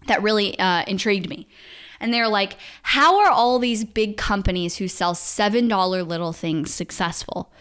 that 0.07 0.21
really 0.21 0.57
uh, 0.59 0.83
intrigued 0.87 1.29
me. 1.29 1.47
And 2.05 2.13
they're 2.13 2.27
like, 2.27 2.57
how 2.83 3.19
are 3.19 3.31
all 3.31 3.57
these 3.57 3.83
big 3.83 4.15
companies 4.15 4.77
who 4.77 4.87
sell 4.87 5.15
$7 5.15 6.07
little 6.07 6.33
things 6.33 6.71
successful? 6.71 7.51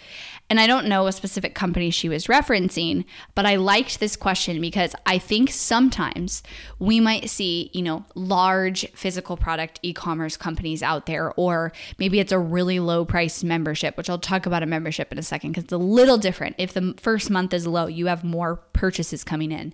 And 0.51 0.61
I 0.61 0.67
don't 0.67 0.87
know 0.87 1.07
a 1.07 1.13
specific 1.13 1.55
company 1.55 1.89
she 1.89 2.11
was 2.11 2.27
referencing, 2.27 3.07
but 3.35 3.47
I 3.47 3.57
liked 3.57 4.01
this 4.01 4.17
question 4.17 4.61
because 4.61 4.95
I 5.07 5.17
think 5.17 5.51
sometimes 5.51 6.43
we 6.79 7.01
might 7.01 7.31
see, 7.31 7.71
you 7.73 7.81
know, 7.81 8.05
large 8.15 8.87
physical 8.93 9.39
product 9.39 9.81
e 9.81 9.95
commerce 9.95 10.37
companies 10.37 10.83
out 10.83 11.07
there, 11.07 11.33
or 11.39 11.73
maybe 11.99 12.21
it's 12.21 12.31
a 12.31 12.39
really 12.39 12.81
low 12.81 13.07
price 13.07 13.43
membership, 13.43 13.97
which 13.97 14.11
I'll 14.11 14.19
talk 14.19 14.45
about 14.45 14.63
a 14.63 14.67
membership 14.67 15.11
in 15.11 15.19
a 15.19 15.23
second 15.23 15.53
because 15.53 15.65
it's 15.65 15.73
a 15.73 15.79
little 15.79 16.19
different. 16.19 16.57
If 16.59 16.75
the 16.75 16.95
first 16.99 17.31
month 17.31 17.55
is 17.55 17.67
low, 17.67 17.87
you 17.87 18.09
have 18.09 18.23
more 18.23 18.57
purchases 18.75 19.25
coming 19.25 19.53
in. 19.53 19.73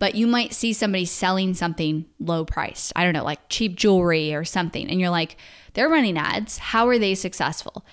But 0.00 0.16
you 0.16 0.26
might 0.26 0.54
see 0.54 0.72
somebody 0.72 1.04
selling 1.04 1.54
something 1.54 2.06
low 2.18 2.44
priced. 2.44 2.92
I 2.96 3.04
don't 3.04 3.12
know, 3.12 3.22
like 3.22 3.48
cheap 3.48 3.76
jewelry 3.76 4.34
or 4.34 4.44
something. 4.44 4.88
And 4.88 4.98
you're 4.98 5.10
like, 5.10 5.36
they're 5.74 5.90
running 5.90 6.18
ads. 6.18 6.58
How 6.58 6.88
are 6.88 6.98
they 6.98 7.14
successful? 7.14 7.84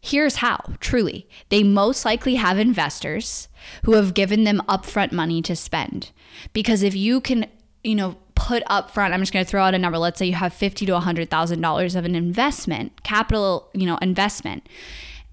Here's 0.00 0.36
how, 0.36 0.58
truly. 0.80 1.28
They 1.50 1.62
most 1.62 2.06
likely 2.06 2.36
have 2.36 2.58
investors 2.58 3.48
who 3.84 3.92
have 3.92 4.14
given 4.14 4.44
them 4.44 4.62
upfront 4.66 5.12
money 5.12 5.42
to 5.42 5.54
spend. 5.54 6.10
Because 6.54 6.82
if 6.82 6.96
you 6.96 7.20
can, 7.20 7.46
you 7.84 7.94
know, 7.94 8.16
put 8.34 8.62
up 8.66 8.90
front, 8.90 9.12
I'm 9.12 9.20
just 9.20 9.34
going 9.34 9.44
to 9.44 9.48
throw 9.48 9.62
out 9.62 9.74
a 9.74 9.78
number. 9.78 9.98
Let's 9.98 10.18
say 10.18 10.24
you 10.24 10.34
have 10.34 10.54
fifty 10.54 10.86
to 10.86 10.98
hundred 10.98 11.28
thousand 11.28 11.60
dollars 11.60 11.94
of 11.94 12.06
an 12.06 12.14
investment, 12.14 13.02
capital, 13.02 13.68
you 13.74 13.84
know, 13.84 13.98
investment, 13.98 14.66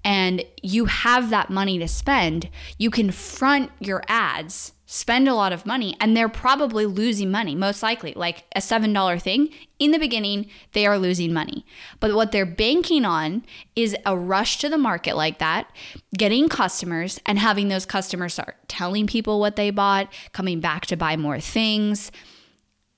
and 0.04 0.44
you 0.62 0.84
have 0.84 1.30
that 1.30 1.48
money 1.48 1.78
to 1.78 1.88
spend. 1.88 2.50
You 2.76 2.90
can 2.90 3.10
front 3.10 3.70
your 3.80 4.02
ads 4.08 4.72
spend 4.90 5.28
a 5.28 5.34
lot 5.34 5.52
of 5.52 5.66
money 5.66 5.94
and 6.00 6.16
they're 6.16 6.30
probably 6.30 6.86
losing 6.86 7.30
money, 7.30 7.54
most 7.54 7.82
likely. 7.82 8.14
Like 8.16 8.44
a 8.56 8.60
$7 8.60 9.20
thing, 9.20 9.50
in 9.78 9.90
the 9.90 9.98
beginning, 9.98 10.46
they 10.72 10.86
are 10.86 10.98
losing 10.98 11.30
money. 11.30 11.66
But 12.00 12.14
what 12.14 12.32
they're 12.32 12.46
banking 12.46 13.04
on 13.04 13.44
is 13.76 13.94
a 14.06 14.16
rush 14.16 14.56
to 14.60 14.70
the 14.70 14.78
market 14.78 15.14
like 15.14 15.40
that, 15.40 15.70
getting 16.16 16.48
customers 16.48 17.20
and 17.26 17.38
having 17.38 17.68
those 17.68 17.84
customers 17.84 18.32
start 18.32 18.56
telling 18.66 19.06
people 19.06 19.38
what 19.40 19.56
they 19.56 19.70
bought, 19.70 20.10
coming 20.32 20.58
back 20.58 20.86
to 20.86 20.96
buy 20.96 21.18
more 21.18 21.38
things. 21.38 22.10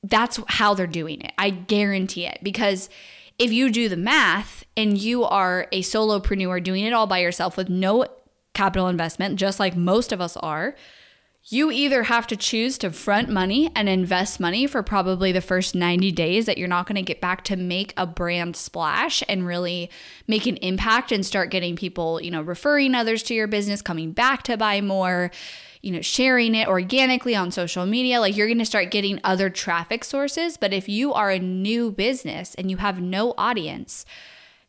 That's 0.05 0.39
how 0.47 0.75
they're 0.75 0.87
doing 0.87 1.21
it. 1.23 1.33
I 1.39 1.51
guarantee 1.51 2.25
it 2.25 2.39
because 2.41 2.89
if 3.37 3.51
you 3.51 3.69
do 3.69 3.89
the 3.89 3.97
math 3.97 4.63
and 4.77 4.97
you 4.97 5.25
are 5.25 5.67
a 5.73 5.83
solopreneur 5.83 6.63
doing 6.63 6.85
it 6.85 6.93
all 6.93 7.09
by 7.09 7.19
yourself 7.19 7.57
with 7.57 7.69
no 7.69 8.07
capital 8.55 8.87
investment, 8.87 9.41
just 9.41 9.59
like 9.59 9.77
most 9.77 10.13
of 10.13 10.21
us 10.21 10.37
are, 10.37 10.77
you 11.45 11.71
either 11.71 12.05
have 12.05 12.27
to 12.27 12.37
choose 12.37 12.77
to 12.79 12.91
front 12.91 13.29
money 13.31 13.71
and 13.75 13.89
invest 13.89 14.41
money 14.41 14.67
for 14.67 14.83
probably 14.83 15.33
the 15.33 15.41
first 15.41 15.75
90 15.75 16.13
days 16.13 16.45
that 16.47 16.59
you're 16.59 16.69
not 16.69 16.87
going 16.87 16.97
to 16.97 17.03
get 17.03 17.21
back 17.21 17.43
to 17.45 17.57
make 17.57 17.95
a 17.97 18.07
brand 18.07 18.55
splash 18.57 19.23
and 19.29 19.47
really 19.47 19.91
make 20.29 20.47
an 20.47 20.57
impact 20.59 21.11
and 21.11 21.25
start 21.25 21.51
getting 21.51 21.77
people, 21.77 22.21
you 22.21 22.31
know, 22.31 22.43
referring 22.43 22.95
others 22.95 23.23
to 23.23 23.35
your 23.35 23.47
business, 23.47 23.81
coming 23.81 24.13
back 24.13 24.43
to 24.43 24.57
buy 24.59 24.83
more, 24.83 25.31
you 25.81 25.91
know, 25.91 26.03
sharing 26.03 26.55
it 26.55 26.69
organically 26.69 27.35
on 27.35 27.51
social 27.51 27.87
media. 27.87 28.21
Like 28.21 28.37
you're 28.37 28.47
going 28.47 28.59
to 28.59 28.67
start 28.67 28.91
getting 28.91 29.19
other 29.25 29.49
traffic 29.49 30.05
sources. 30.05 30.59
But 30.59 30.75
if 30.75 30.91
you 30.91 31.15
are 31.15 31.31
a 31.31 31.39
new 31.39 31.91
business 31.91 32.55
and 32.57 32.71
you 32.71 32.77
have 32.77 33.01
no 33.01 33.33
audience, 33.39 34.05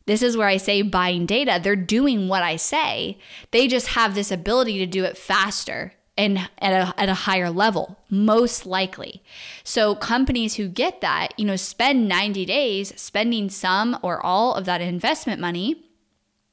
this 0.06 0.22
is 0.22 0.38
where 0.38 0.48
I 0.48 0.56
say 0.56 0.80
buying 0.80 1.26
data. 1.26 1.60
They're 1.62 1.76
doing 1.76 2.28
what 2.28 2.42
I 2.42 2.56
say. 2.56 3.18
They 3.50 3.68
just 3.68 3.88
have 3.88 4.14
this 4.14 4.32
ability 4.32 4.78
to 4.78 4.86
do 4.86 5.04
it 5.04 5.18
faster 5.18 5.92
and 6.22 6.38
at 6.58 6.72
a, 6.72 7.00
at 7.00 7.08
a 7.08 7.14
higher 7.14 7.50
level 7.50 7.98
most 8.08 8.64
likely. 8.64 9.22
So 9.64 9.96
companies 9.96 10.54
who 10.54 10.68
get 10.68 11.00
that 11.00 11.28
you 11.36 11.44
know 11.44 11.56
spend 11.56 12.08
90 12.08 12.44
days 12.46 12.92
spending 13.00 13.50
some 13.50 13.98
or 14.02 14.24
all 14.24 14.54
of 14.54 14.64
that 14.66 14.80
investment 14.80 15.40
money 15.40 15.84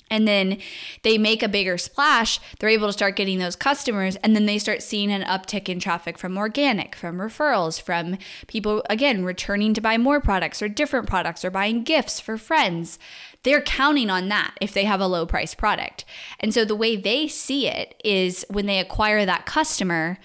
and 0.09 0.27
then 0.27 0.57
they 1.03 1.17
make 1.17 1.43
a 1.43 1.47
bigger 1.47 1.77
splash, 1.77 2.39
they're 2.59 2.69
able 2.69 2.87
to 2.87 2.93
start 2.93 3.15
getting 3.15 3.39
those 3.39 3.55
customers, 3.55 4.15
and 4.17 4.35
then 4.35 4.45
they 4.45 4.57
start 4.57 4.81
seeing 4.81 5.11
an 5.11 5.23
uptick 5.23 5.69
in 5.69 5.79
traffic 5.79 6.17
from 6.17 6.37
organic, 6.37 6.95
from 6.95 7.17
referrals, 7.17 7.81
from 7.81 8.17
people, 8.47 8.83
again, 8.89 9.23
returning 9.23 9.73
to 9.73 9.81
buy 9.81 9.97
more 9.97 10.19
products 10.19 10.61
or 10.61 10.67
different 10.67 11.07
products 11.07 11.45
or 11.45 11.51
buying 11.51 11.83
gifts 11.83 12.19
for 12.19 12.37
friends. 12.37 12.99
They're 13.43 13.61
counting 13.61 14.09
on 14.09 14.27
that 14.29 14.55
if 14.59 14.73
they 14.73 14.83
have 14.83 14.99
a 14.99 15.07
low 15.07 15.25
price 15.25 15.55
product. 15.55 16.05
And 16.39 16.53
so 16.53 16.65
the 16.65 16.75
way 16.75 16.95
they 16.95 17.27
see 17.27 17.67
it 17.67 17.99
is 18.03 18.45
when 18.49 18.65
they 18.65 18.79
acquire 18.79 19.25
that 19.25 19.45
customer, 19.45 20.17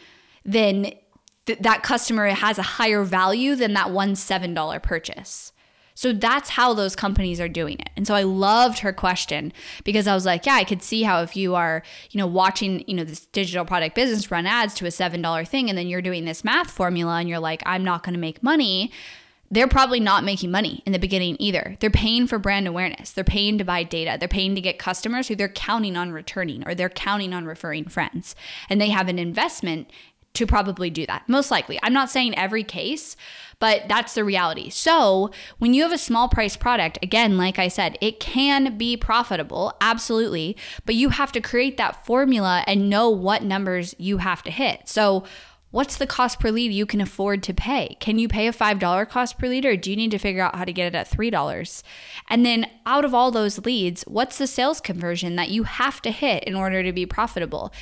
then 0.44 0.92
th- 1.46 1.60
that 1.60 1.82
customer 1.82 2.28
has 2.28 2.58
a 2.58 2.62
higher 2.62 3.04
value 3.04 3.54
than 3.54 3.72
that 3.74 3.90
one 3.90 4.14
$7 4.14 4.82
purchase. 4.82 5.52
So 5.94 6.12
that's 6.12 6.50
how 6.50 6.74
those 6.74 6.96
companies 6.96 7.40
are 7.40 7.48
doing 7.48 7.78
it. 7.78 7.90
And 7.96 8.06
so 8.06 8.14
I 8.14 8.24
loved 8.24 8.80
her 8.80 8.92
question 8.92 9.52
because 9.84 10.06
I 10.06 10.14
was 10.14 10.26
like, 10.26 10.44
yeah, 10.44 10.54
I 10.54 10.64
could 10.64 10.82
see 10.82 11.04
how 11.04 11.22
if 11.22 11.36
you 11.36 11.54
are, 11.54 11.82
you 12.10 12.18
know, 12.18 12.26
watching, 12.26 12.84
you 12.88 12.94
know, 12.94 13.04
this 13.04 13.26
digital 13.26 13.64
product 13.64 13.94
business 13.94 14.30
run 14.30 14.46
ads 14.46 14.74
to 14.74 14.86
a 14.86 14.88
$7 14.88 15.48
thing 15.48 15.68
and 15.68 15.78
then 15.78 15.86
you're 15.86 16.02
doing 16.02 16.24
this 16.24 16.44
math 16.44 16.70
formula 16.70 17.18
and 17.18 17.28
you're 17.28 17.38
like, 17.38 17.62
I'm 17.64 17.84
not 17.84 18.02
going 18.02 18.14
to 18.14 18.20
make 18.20 18.42
money, 18.42 18.90
they're 19.50 19.68
probably 19.68 20.00
not 20.00 20.24
making 20.24 20.50
money 20.50 20.82
in 20.84 20.92
the 20.92 20.98
beginning 20.98 21.36
either. 21.38 21.76
They're 21.78 21.90
paying 21.90 22.26
for 22.26 22.38
brand 22.38 22.66
awareness. 22.66 23.12
They're 23.12 23.22
paying 23.22 23.58
to 23.58 23.64
buy 23.64 23.84
data. 23.84 24.16
They're 24.18 24.26
paying 24.26 24.56
to 24.56 24.60
get 24.60 24.80
customers 24.80 25.28
who 25.28 25.36
they're 25.36 25.48
counting 25.48 25.96
on 25.96 26.10
returning 26.10 26.66
or 26.66 26.74
they're 26.74 26.88
counting 26.88 27.32
on 27.32 27.44
referring 27.44 27.84
friends. 27.84 28.34
And 28.68 28.80
they 28.80 28.88
have 28.88 29.08
an 29.08 29.18
investment 29.18 29.90
to 30.34 30.46
probably 30.46 30.90
do 30.90 31.06
that. 31.06 31.28
Most 31.28 31.50
likely. 31.50 31.78
I'm 31.82 31.92
not 31.92 32.10
saying 32.10 32.36
every 32.36 32.64
case, 32.64 33.16
but 33.60 33.84
that's 33.88 34.14
the 34.14 34.24
reality. 34.24 34.68
So, 34.68 35.30
when 35.58 35.74
you 35.74 35.82
have 35.82 35.92
a 35.92 35.98
small 35.98 36.28
price 36.28 36.56
product, 36.56 36.98
again, 37.02 37.38
like 37.38 37.58
I 37.58 37.68
said, 37.68 37.96
it 38.00 38.20
can 38.20 38.76
be 38.76 38.96
profitable, 38.96 39.74
absolutely, 39.80 40.56
but 40.84 40.96
you 40.96 41.10
have 41.10 41.32
to 41.32 41.40
create 41.40 41.76
that 41.76 42.04
formula 42.04 42.64
and 42.66 42.90
know 42.90 43.08
what 43.08 43.42
numbers 43.42 43.94
you 43.96 44.18
have 44.18 44.42
to 44.42 44.50
hit. 44.50 44.88
So, 44.88 45.24
what's 45.74 45.96
the 45.96 46.06
cost 46.06 46.38
per 46.38 46.52
lead 46.52 46.70
you 46.70 46.86
can 46.86 47.00
afford 47.00 47.42
to 47.42 47.52
pay? 47.52 47.96
Can 47.98 48.16
you 48.16 48.28
pay 48.28 48.46
a 48.46 48.52
$5 48.52 49.08
cost 49.08 49.38
per 49.38 49.48
lead 49.48 49.66
or 49.66 49.76
do 49.76 49.90
you 49.90 49.96
need 49.96 50.12
to 50.12 50.18
figure 50.18 50.40
out 50.40 50.54
how 50.54 50.64
to 50.64 50.72
get 50.72 50.86
it 50.86 50.94
at 50.94 51.10
$3? 51.10 51.82
And 52.28 52.46
then 52.46 52.70
out 52.86 53.04
of 53.04 53.12
all 53.12 53.32
those 53.32 53.58
leads, 53.64 54.04
what's 54.04 54.38
the 54.38 54.46
sales 54.46 54.80
conversion 54.80 55.34
that 55.34 55.50
you 55.50 55.64
have 55.64 56.00
to 56.02 56.12
hit 56.12 56.44
in 56.44 56.54
order 56.54 56.84
to 56.84 56.92
be 56.92 57.06
profitable? 57.06 57.72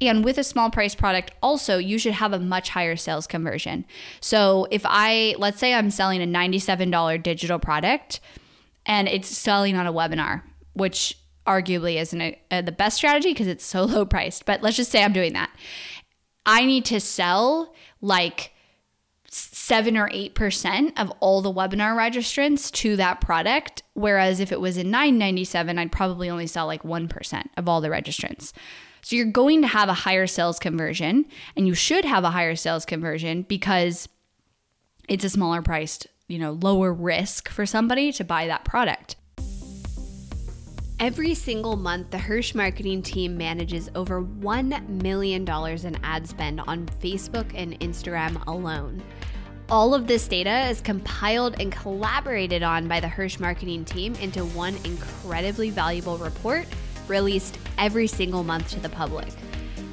And 0.00 0.24
with 0.24 0.38
a 0.38 0.44
small 0.44 0.70
price 0.70 0.94
product, 0.94 1.32
also, 1.42 1.76
you 1.76 1.98
should 1.98 2.14
have 2.14 2.32
a 2.32 2.40
much 2.40 2.70
higher 2.70 2.96
sales 2.96 3.26
conversion. 3.26 3.84
So 4.22 4.66
if 4.70 4.80
I, 4.86 5.34
let's 5.36 5.58
say 5.58 5.74
I'm 5.74 5.90
selling 5.90 6.22
a 6.22 6.26
$97 6.26 7.22
digital 7.22 7.58
product 7.58 8.20
and 8.86 9.08
it's 9.08 9.28
selling 9.28 9.76
on 9.76 9.86
a 9.86 9.92
webinar, 9.92 10.40
which 10.72 11.18
arguably 11.46 12.00
isn't 12.00 12.20
a, 12.20 12.40
a, 12.50 12.62
the 12.62 12.72
best 12.72 12.96
strategy 12.96 13.34
because 13.34 13.46
it's 13.46 13.64
so 13.64 13.84
low 13.84 14.06
priced, 14.06 14.46
but 14.46 14.62
let's 14.62 14.78
just 14.78 14.90
say 14.90 15.04
I'm 15.04 15.12
doing 15.12 15.34
that. 15.34 15.50
I 16.44 16.64
need 16.64 16.84
to 16.86 17.00
sell 17.00 17.74
like 18.00 18.52
seven 19.28 19.96
or 19.96 20.10
eight 20.12 20.34
percent 20.34 20.98
of 21.00 21.10
all 21.20 21.40
the 21.40 21.52
webinar 21.52 21.96
registrants 21.96 22.70
to 22.72 22.96
that 22.96 23.20
product. 23.20 23.82
Whereas 23.94 24.40
if 24.40 24.52
it 24.52 24.60
was 24.60 24.76
in 24.76 24.90
997, 24.90 25.78
I'd 25.78 25.92
probably 25.92 26.28
only 26.28 26.46
sell 26.46 26.66
like 26.66 26.82
1% 26.82 27.44
of 27.56 27.68
all 27.68 27.80
the 27.80 27.88
registrants. 27.88 28.52
So 29.00 29.16
you're 29.16 29.26
going 29.26 29.62
to 29.62 29.68
have 29.68 29.88
a 29.88 29.94
higher 29.94 30.26
sales 30.26 30.58
conversion, 30.58 31.24
and 31.56 31.66
you 31.66 31.74
should 31.74 32.04
have 32.04 32.24
a 32.24 32.30
higher 32.30 32.54
sales 32.54 32.84
conversion 32.84 33.42
because 33.42 34.08
it's 35.08 35.24
a 35.24 35.30
smaller 35.30 35.60
priced, 35.60 36.06
you 36.28 36.38
know, 36.38 36.52
lower 36.52 36.92
risk 36.92 37.48
for 37.48 37.66
somebody 37.66 38.12
to 38.12 38.24
buy 38.24 38.46
that 38.46 38.64
product. 38.64 39.16
Every 41.02 41.34
single 41.34 41.74
month, 41.74 42.12
the 42.12 42.18
Hirsch 42.18 42.54
marketing 42.54 43.02
team 43.02 43.36
manages 43.36 43.90
over 43.96 44.22
$1 44.22 44.88
million 45.02 45.42
in 45.42 45.98
ad 46.04 46.28
spend 46.28 46.60
on 46.60 46.86
Facebook 47.02 47.50
and 47.56 47.76
Instagram 47.80 48.40
alone. 48.46 49.02
All 49.68 49.94
of 49.94 50.06
this 50.06 50.28
data 50.28 50.68
is 50.68 50.80
compiled 50.80 51.60
and 51.60 51.72
collaborated 51.72 52.62
on 52.62 52.86
by 52.86 53.00
the 53.00 53.08
Hirsch 53.08 53.40
marketing 53.40 53.84
team 53.84 54.14
into 54.20 54.44
one 54.44 54.76
incredibly 54.84 55.70
valuable 55.70 56.18
report 56.18 56.66
released 57.08 57.58
every 57.78 58.06
single 58.06 58.44
month 58.44 58.70
to 58.70 58.78
the 58.78 58.88
public. 58.88 59.32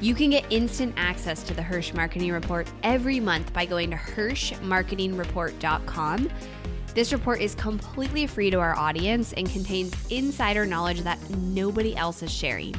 You 0.00 0.14
can 0.14 0.30
get 0.30 0.44
instant 0.48 0.94
access 0.96 1.42
to 1.42 1.54
the 1.54 1.62
Hirsch 1.62 1.92
Marketing 1.92 2.30
Report 2.30 2.70
every 2.84 3.18
month 3.18 3.52
by 3.52 3.66
going 3.66 3.90
to 3.90 3.96
HirschMarketingReport.com. 3.96 6.30
This 6.94 7.12
report 7.12 7.40
is 7.40 7.54
completely 7.54 8.26
free 8.26 8.50
to 8.50 8.58
our 8.58 8.76
audience 8.76 9.32
and 9.34 9.48
contains 9.48 9.94
insider 10.10 10.66
knowledge 10.66 11.02
that 11.02 11.18
nobody 11.30 11.96
else 11.96 12.22
is 12.22 12.32
sharing. 12.32 12.74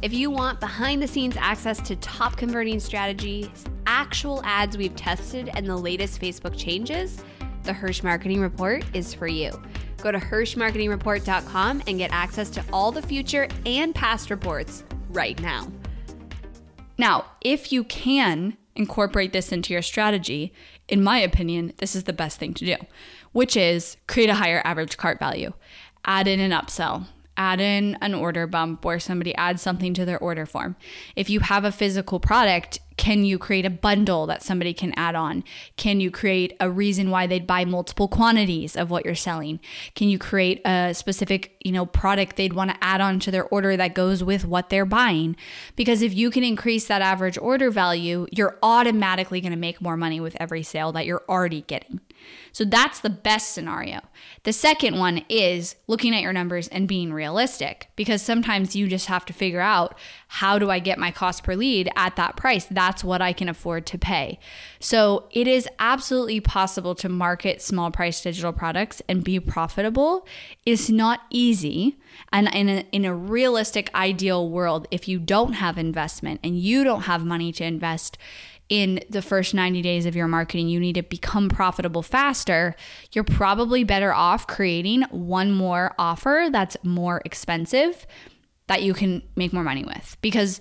If 0.00 0.14
you 0.14 0.30
want 0.30 0.60
behind 0.60 1.02
the 1.02 1.06
scenes 1.06 1.36
access 1.36 1.78
to 1.82 1.96
top 1.96 2.38
converting 2.38 2.80
strategies, 2.80 3.48
actual 3.86 4.40
ads 4.44 4.78
we've 4.78 4.96
tested, 4.96 5.50
and 5.52 5.66
the 5.66 5.76
latest 5.76 6.22
Facebook 6.22 6.56
changes, 6.56 7.22
the 7.64 7.72
Hirsch 7.74 8.02
Marketing 8.02 8.40
Report 8.40 8.82
is 8.94 9.12
for 9.12 9.26
you. 9.26 9.50
Go 9.98 10.10
to 10.10 10.18
HirschMarketingReport.com 10.18 11.82
and 11.86 11.98
get 11.98 12.10
access 12.12 12.48
to 12.50 12.64
all 12.72 12.90
the 12.90 13.02
future 13.02 13.46
and 13.66 13.94
past 13.94 14.30
reports 14.30 14.84
right 15.10 15.38
now. 15.42 15.70
Now, 16.96 17.26
if 17.42 17.72
you 17.72 17.84
can 17.84 18.56
incorporate 18.80 19.32
this 19.32 19.52
into 19.52 19.72
your 19.72 19.82
strategy, 19.82 20.52
in 20.88 21.04
my 21.04 21.18
opinion, 21.18 21.74
this 21.76 21.94
is 21.94 22.04
the 22.04 22.12
best 22.12 22.38
thing 22.38 22.54
to 22.54 22.64
do, 22.64 22.76
which 23.32 23.56
is 23.56 23.96
create 24.08 24.30
a 24.30 24.34
higher 24.34 24.62
average 24.64 24.96
cart 24.96 25.18
value, 25.18 25.52
add 26.04 26.26
in 26.26 26.40
an 26.40 26.50
upsell, 26.50 27.06
add 27.36 27.60
in 27.60 27.96
an 28.00 28.14
order 28.14 28.46
bump 28.46 28.84
where 28.84 28.98
somebody 28.98 29.34
adds 29.36 29.60
something 29.62 29.92
to 29.94 30.04
their 30.04 30.18
order 30.18 30.46
form. 30.46 30.76
If 31.14 31.28
you 31.28 31.40
have 31.40 31.64
a 31.64 31.72
physical 31.72 32.20
product, 32.20 32.80
Can 33.00 33.24
you 33.24 33.38
create 33.38 33.64
a 33.64 33.70
bundle 33.70 34.26
that 34.26 34.42
somebody 34.42 34.74
can 34.74 34.92
add 34.94 35.14
on? 35.14 35.42
Can 35.78 36.00
you 36.00 36.10
create 36.10 36.54
a 36.60 36.68
reason 36.70 37.08
why 37.08 37.26
they'd 37.26 37.46
buy 37.46 37.64
multiple 37.64 38.08
quantities 38.08 38.76
of 38.76 38.90
what 38.90 39.06
you're 39.06 39.14
selling? 39.14 39.58
Can 39.94 40.10
you 40.10 40.18
create 40.18 40.60
a 40.66 40.92
specific, 40.92 41.56
you 41.64 41.72
know, 41.72 41.86
product 41.86 42.36
they'd 42.36 42.52
want 42.52 42.72
to 42.72 42.76
add 42.82 43.00
on 43.00 43.18
to 43.20 43.30
their 43.30 43.46
order 43.46 43.74
that 43.74 43.94
goes 43.94 44.22
with 44.22 44.44
what 44.44 44.68
they're 44.68 44.84
buying? 44.84 45.34
Because 45.76 46.02
if 46.02 46.12
you 46.12 46.30
can 46.30 46.44
increase 46.44 46.88
that 46.88 47.00
average 47.00 47.38
order 47.38 47.70
value, 47.70 48.26
you're 48.32 48.58
automatically 48.62 49.40
going 49.40 49.52
to 49.52 49.58
make 49.58 49.80
more 49.80 49.96
money 49.96 50.20
with 50.20 50.36
every 50.38 50.62
sale 50.62 50.92
that 50.92 51.06
you're 51.06 51.24
already 51.26 51.62
getting. 51.62 52.00
So 52.52 52.64
that's 52.64 53.00
the 53.00 53.10
best 53.10 53.52
scenario. 53.52 54.00
The 54.42 54.52
second 54.52 54.98
one 54.98 55.24
is 55.28 55.76
looking 55.86 56.14
at 56.14 56.22
your 56.22 56.32
numbers 56.32 56.68
and 56.68 56.88
being 56.88 57.12
realistic 57.12 57.88
because 57.96 58.22
sometimes 58.22 58.74
you 58.74 58.88
just 58.88 59.06
have 59.06 59.24
to 59.26 59.32
figure 59.32 59.60
out 59.60 59.96
how 60.28 60.58
do 60.58 60.70
I 60.70 60.78
get 60.78 60.98
my 60.98 61.10
cost 61.10 61.44
per 61.44 61.54
lead 61.54 61.90
at 61.96 62.16
that 62.16 62.36
price? 62.36 62.66
That's 62.70 63.04
what 63.04 63.22
I 63.22 63.32
can 63.32 63.48
afford 63.48 63.86
to 63.86 63.98
pay. 63.98 64.38
So 64.78 65.28
it 65.30 65.46
is 65.46 65.68
absolutely 65.78 66.40
possible 66.40 66.94
to 66.96 67.08
market 67.08 67.62
small 67.62 67.90
price 67.90 68.20
digital 68.22 68.52
products 68.52 69.02
and 69.08 69.22
be 69.22 69.38
profitable. 69.38 70.26
It's 70.66 70.90
not 70.90 71.20
easy. 71.30 71.98
And 72.32 72.52
in 72.54 72.68
a, 72.68 72.86
in 72.92 73.04
a 73.04 73.14
realistic, 73.14 73.94
ideal 73.94 74.48
world, 74.48 74.88
if 74.90 75.08
you 75.08 75.18
don't 75.18 75.54
have 75.54 75.78
investment 75.78 76.40
and 76.42 76.58
you 76.58 76.84
don't 76.84 77.02
have 77.02 77.24
money 77.24 77.52
to 77.52 77.64
invest, 77.64 78.18
in 78.70 79.00
the 79.10 79.20
first 79.20 79.52
90 79.52 79.82
days 79.82 80.06
of 80.06 80.16
your 80.16 80.28
marketing, 80.28 80.68
you 80.68 80.78
need 80.78 80.94
to 80.94 81.02
become 81.02 81.48
profitable 81.48 82.02
faster, 82.02 82.76
you're 83.12 83.24
probably 83.24 83.82
better 83.84 84.14
off 84.14 84.46
creating 84.46 85.02
one 85.10 85.50
more 85.52 85.92
offer 85.98 86.48
that's 86.50 86.76
more 86.84 87.20
expensive 87.24 88.06
that 88.68 88.82
you 88.82 88.94
can 88.94 89.22
make 89.34 89.52
more 89.52 89.64
money 89.64 89.84
with. 89.84 90.16
Because 90.22 90.60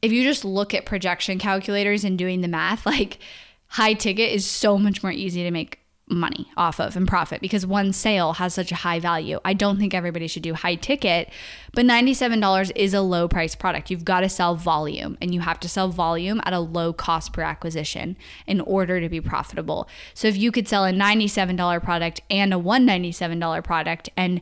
if 0.00 0.10
you 0.10 0.24
just 0.24 0.44
look 0.44 0.72
at 0.72 0.86
projection 0.86 1.38
calculators 1.38 2.02
and 2.02 2.18
doing 2.18 2.40
the 2.40 2.48
math, 2.48 2.86
like 2.94 3.18
high 3.66 3.92
ticket 3.92 4.32
is 4.32 4.46
so 4.46 4.78
much 4.78 5.02
more 5.02 5.12
easy 5.12 5.42
to 5.42 5.50
make 5.50 5.79
money 6.10 6.48
off 6.56 6.80
of 6.80 6.96
and 6.96 7.06
profit 7.06 7.40
because 7.40 7.64
one 7.64 7.92
sale 7.92 8.34
has 8.34 8.52
such 8.52 8.72
a 8.72 8.76
high 8.76 8.98
value. 8.98 9.38
I 9.44 9.52
don't 9.52 9.78
think 9.78 9.94
everybody 9.94 10.26
should 10.26 10.42
do 10.42 10.54
high 10.54 10.74
ticket, 10.74 11.30
but 11.72 11.84
$97 11.84 12.72
is 12.74 12.92
a 12.92 13.00
low 13.00 13.28
price 13.28 13.54
product. 13.54 13.90
You've 13.90 14.04
got 14.04 14.20
to 14.20 14.28
sell 14.28 14.56
volume 14.56 15.16
and 15.20 15.32
you 15.32 15.40
have 15.40 15.60
to 15.60 15.68
sell 15.68 15.88
volume 15.88 16.40
at 16.44 16.52
a 16.52 16.58
low 16.58 16.92
cost 16.92 17.32
per 17.32 17.42
acquisition 17.42 18.16
in 18.46 18.60
order 18.60 19.00
to 19.00 19.08
be 19.08 19.20
profitable. 19.20 19.88
So 20.14 20.28
if 20.28 20.36
you 20.36 20.50
could 20.50 20.66
sell 20.66 20.84
a 20.84 20.92
$97 20.92 21.82
product 21.82 22.20
and 22.28 22.52
a 22.52 22.58
$197 22.58 23.64
product 23.64 24.10
and 24.16 24.40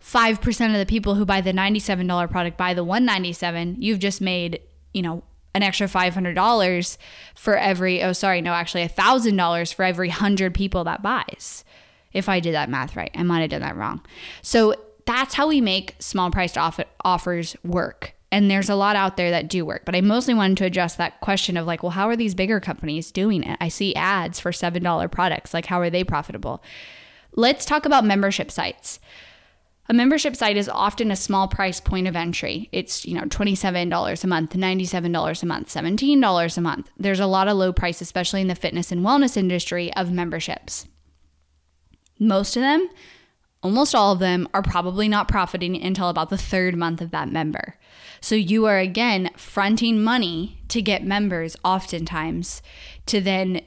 5% 0.00 0.72
of 0.72 0.78
the 0.78 0.86
people 0.86 1.14
who 1.14 1.24
buy 1.24 1.40
the 1.40 1.52
$97 1.52 2.30
product 2.30 2.56
buy 2.56 2.74
the 2.74 2.84
197, 2.84 3.76
you've 3.80 3.98
just 3.98 4.20
made, 4.20 4.60
you 4.92 5.02
know, 5.02 5.22
an 5.56 5.62
extra 5.62 5.86
$500 5.86 6.98
for 7.34 7.56
every, 7.56 8.02
oh, 8.02 8.12
sorry, 8.12 8.42
no, 8.42 8.52
actually 8.52 8.86
$1,000 8.86 9.74
for 9.74 9.84
every 9.84 10.08
100 10.08 10.54
people 10.54 10.84
that 10.84 11.02
buys. 11.02 11.64
If 12.12 12.28
I 12.28 12.40
did 12.40 12.54
that 12.54 12.68
math 12.68 12.94
right, 12.94 13.10
I 13.14 13.22
might 13.22 13.40
have 13.40 13.50
done 13.50 13.62
that 13.62 13.76
wrong. 13.76 14.02
So 14.42 14.74
that's 15.06 15.34
how 15.34 15.48
we 15.48 15.60
make 15.60 15.96
small 15.98 16.30
priced 16.30 16.58
off- 16.58 16.80
offers 17.04 17.56
work. 17.64 18.12
And 18.30 18.50
there's 18.50 18.68
a 18.68 18.74
lot 18.74 18.96
out 18.96 19.16
there 19.16 19.30
that 19.30 19.48
do 19.48 19.64
work, 19.64 19.84
but 19.84 19.94
I 19.94 20.00
mostly 20.02 20.34
wanted 20.34 20.58
to 20.58 20.64
address 20.66 20.96
that 20.96 21.20
question 21.20 21.56
of 21.56 21.66
like, 21.66 21.82
well, 21.82 21.90
how 21.90 22.08
are 22.08 22.16
these 22.16 22.34
bigger 22.34 22.60
companies 22.60 23.10
doing 23.10 23.42
it? 23.44 23.56
I 23.60 23.68
see 23.68 23.94
ads 23.94 24.40
for 24.40 24.50
$7 24.50 25.10
products. 25.10 25.54
Like, 25.54 25.66
how 25.66 25.80
are 25.80 25.90
they 25.90 26.04
profitable? 26.04 26.62
Let's 27.34 27.64
talk 27.64 27.86
about 27.86 28.04
membership 28.04 28.50
sites. 28.50 29.00
A 29.88 29.94
membership 29.94 30.34
site 30.34 30.56
is 30.56 30.68
often 30.68 31.10
a 31.10 31.16
small 31.16 31.46
price 31.46 31.80
point 31.80 32.08
of 32.08 32.16
entry. 32.16 32.68
It's, 32.72 33.04
you 33.04 33.14
know, 33.14 33.22
$27 33.22 34.24
a 34.24 34.26
month, 34.26 34.52
$97 34.52 35.42
a 35.42 35.46
month, 35.46 35.68
$17 35.68 36.58
a 36.58 36.60
month. 36.60 36.90
There's 36.96 37.20
a 37.20 37.26
lot 37.26 37.46
of 37.46 37.56
low 37.56 37.72
price, 37.72 38.00
especially 38.00 38.40
in 38.40 38.48
the 38.48 38.56
fitness 38.56 38.90
and 38.90 39.02
wellness 39.02 39.36
industry, 39.36 39.92
of 39.94 40.10
memberships. 40.10 40.88
Most 42.18 42.56
of 42.56 42.62
them, 42.62 42.88
almost 43.62 43.94
all 43.94 44.12
of 44.12 44.18
them, 44.18 44.48
are 44.52 44.62
probably 44.62 45.08
not 45.08 45.28
profiting 45.28 45.80
until 45.80 46.08
about 46.08 46.30
the 46.30 46.38
third 46.38 46.76
month 46.76 47.00
of 47.00 47.12
that 47.12 47.30
member. 47.30 47.78
So 48.20 48.34
you 48.34 48.66
are 48.66 48.78
again 48.78 49.30
fronting 49.36 50.02
money 50.02 50.62
to 50.68 50.82
get 50.82 51.04
members, 51.04 51.56
oftentimes, 51.64 52.60
to 53.06 53.20
then 53.20 53.60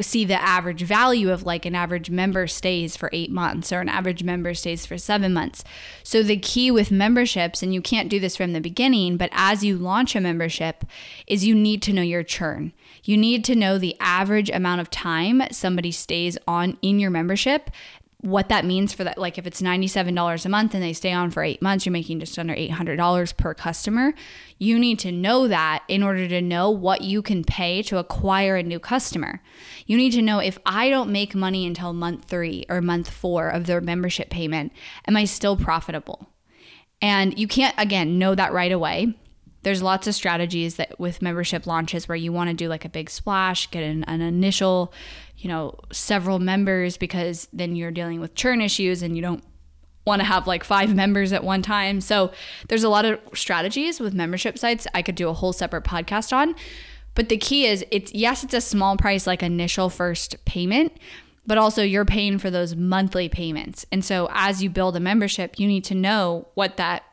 see 0.00 0.24
the 0.24 0.42
average 0.42 0.82
value 0.82 1.30
of 1.30 1.44
like 1.44 1.64
an 1.64 1.74
average 1.74 2.10
member 2.10 2.46
stays 2.46 2.96
for 2.96 3.10
eight 3.12 3.30
months 3.30 3.72
or 3.72 3.80
an 3.80 3.88
average 3.88 4.24
member 4.24 4.54
stays 4.54 4.84
for 4.84 4.98
seven 4.98 5.32
months. 5.32 5.62
So, 6.02 6.22
the 6.22 6.36
key 6.36 6.70
with 6.70 6.90
memberships, 6.90 7.62
and 7.62 7.72
you 7.72 7.80
can't 7.80 8.08
do 8.08 8.18
this 8.18 8.36
from 8.36 8.52
the 8.52 8.60
beginning, 8.60 9.16
but 9.16 9.30
as 9.32 9.62
you 9.64 9.76
launch 9.76 10.16
a 10.16 10.20
membership, 10.20 10.84
is 11.26 11.44
you 11.44 11.54
need 11.54 11.82
to 11.82 11.92
know 11.92 12.02
your 12.02 12.22
churn. 12.22 12.72
You 13.04 13.16
need 13.16 13.44
to 13.44 13.54
know 13.54 13.78
the 13.78 13.96
average 14.00 14.50
amount 14.50 14.80
of 14.80 14.90
time 14.90 15.42
somebody 15.50 15.92
stays 15.92 16.38
on 16.48 16.78
in 16.82 16.98
your 16.98 17.10
membership 17.10 17.70
what 18.24 18.48
that 18.48 18.64
means 18.64 18.94
for 18.94 19.04
that 19.04 19.18
like 19.18 19.36
if 19.36 19.46
it's 19.46 19.60
$97 19.60 20.46
a 20.46 20.48
month 20.48 20.72
and 20.72 20.82
they 20.82 20.94
stay 20.94 21.12
on 21.12 21.30
for 21.30 21.42
8 21.42 21.60
months 21.60 21.84
you're 21.84 21.92
making 21.92 22.20
just 22.20 22.38
under 22.38 22.54
$800 22.54 23.36
per 23.36 23.52
customer. 23.52 24.14
You 24.56 24.78
need 24.78 24.98
to 25.00 25.12
know 25.12 25.46
that 25.46 25.82
in 25.88 26.02
order 26.02 26.26
to 26.28 26.40
know 26.40 26.70
what 26.70 27.02
you 27.02 27.20
can 27.20 27.44
pay 27.44 27.82
to 27.82 27.98
acquire 27.98 28.56
a 28.56 28.62
new 28.62 28.78
customer. 28.78 29.42
You 29.84 29.98
need 29.98 30.12
to 30.12 30.22
know 30.22 30.38
if 30.38 30.58
I 30.64 30.88
don't 30.88 31.12
make 31.12 31.34
money 31.34 31.66
until 31.66 31.92
month 31.92 32.24
3 32.24 32.64
or 32.70 32.80
month 32.80 33.10
4 33.10 33.50
of 33.50 33.66
their 33.66 33.82
membership 33.82 34.30
payment 34.30 34.72
am 35.06 35.18
I 35.18 35.26
still 35.26 35.58
profitable? 35.58 36.30
And 37.02 37.38
you 37.38 37.46
can't 37.46 37.74
again 37.76 38.18
know 38.18 38.34
that 38.34 38.54
right 38.54 38.72
away. 38.72 39.14
There's 39.64 39.82
lots 39.82 40.06
of 40.06 40.14
strategies 40.14 40.76
that 40.76 40.98
with 40.98 41.20
membership 41.20 41.66
launches 41.66 42.08
where 42.08 42.16
you 42.16 42.32
want 42.32 42.48
to 42.48 42.54
do 42.54 42.68
like 42.68 42.86
a 42.86 42.88
big 42.90 43.10
splash, 43.10 43.70
get 43.70 43.82
an, 43.82 44.04
an 44.04 44.22
initial, 44.22 44.94
you 45.36 45.48
know, 45.48 45.78
several 45.92 46.38
members 46.38 46.96
because 46.96 47.48
then 47.52 47.76
you're 47.76 47.90
dealing 47.90 48.20
with 48.20 48.34
churn 48.34 48.60
issues 48.60 49.02
and 49.02 49.16
you 49.16 49.22
don't 49.22 49.44
want 50.06 50.20
to 50.20 50.24
have 50.24 50.46
like 50.46 50.64
five 50.64 50.94
members 51.02 51.32
at 51.32 51.44
one 51.44 51.62
time. 51.62 52.00
So 52.00 52.32
there's 52.68 52.84
a 52.84 52.88
lot 52.88 53.04
of 53.04 53.18
strategies 53.34 54.00
with 54.00 54.14
membership 54.14 54.58
sites 54.58 54.86
I 54.94 55.02
could 55.02 55.14
do 55.14 55.28
a 55.28 55.34
whole 55.34 55.52
separate 55.52 55.84
podcast 55.84 56.32
on. 56.32 56.54
But 57.14 57.28
the 57.28 57.36
key 57.36 57.66
is 57.66 57.84
it's 57.90 58.12
yes, 58.12 58.42
it's 58.42 58.54
a 58.54 58.60
small 58.60 58.96
price 58.96 59.26
like 59.26 59.42
initial 59.42 59.88
first 59.88 60.44
payment, 60.44 60.96
but 61.46 61.58
also 61.58 61.82
you're 61.82 62.04
paying 62.04 62.38
for 62.38 62.50
those 62.50 62.74
monthly 62.74 63.28
payments. 63.28 63.86
And 63.92 64.04
so 64.04 64.28
as 64.32 64.62
you 64.62 64.70
build 64.70 64.96
a 64.96 65.00
membership, 65.00 65.58
you 65.58 65.68
need 65.68 65.84
to 65.84 65.94
know 65.94 66.48
what 66.54 66.76
that 66.76 67.04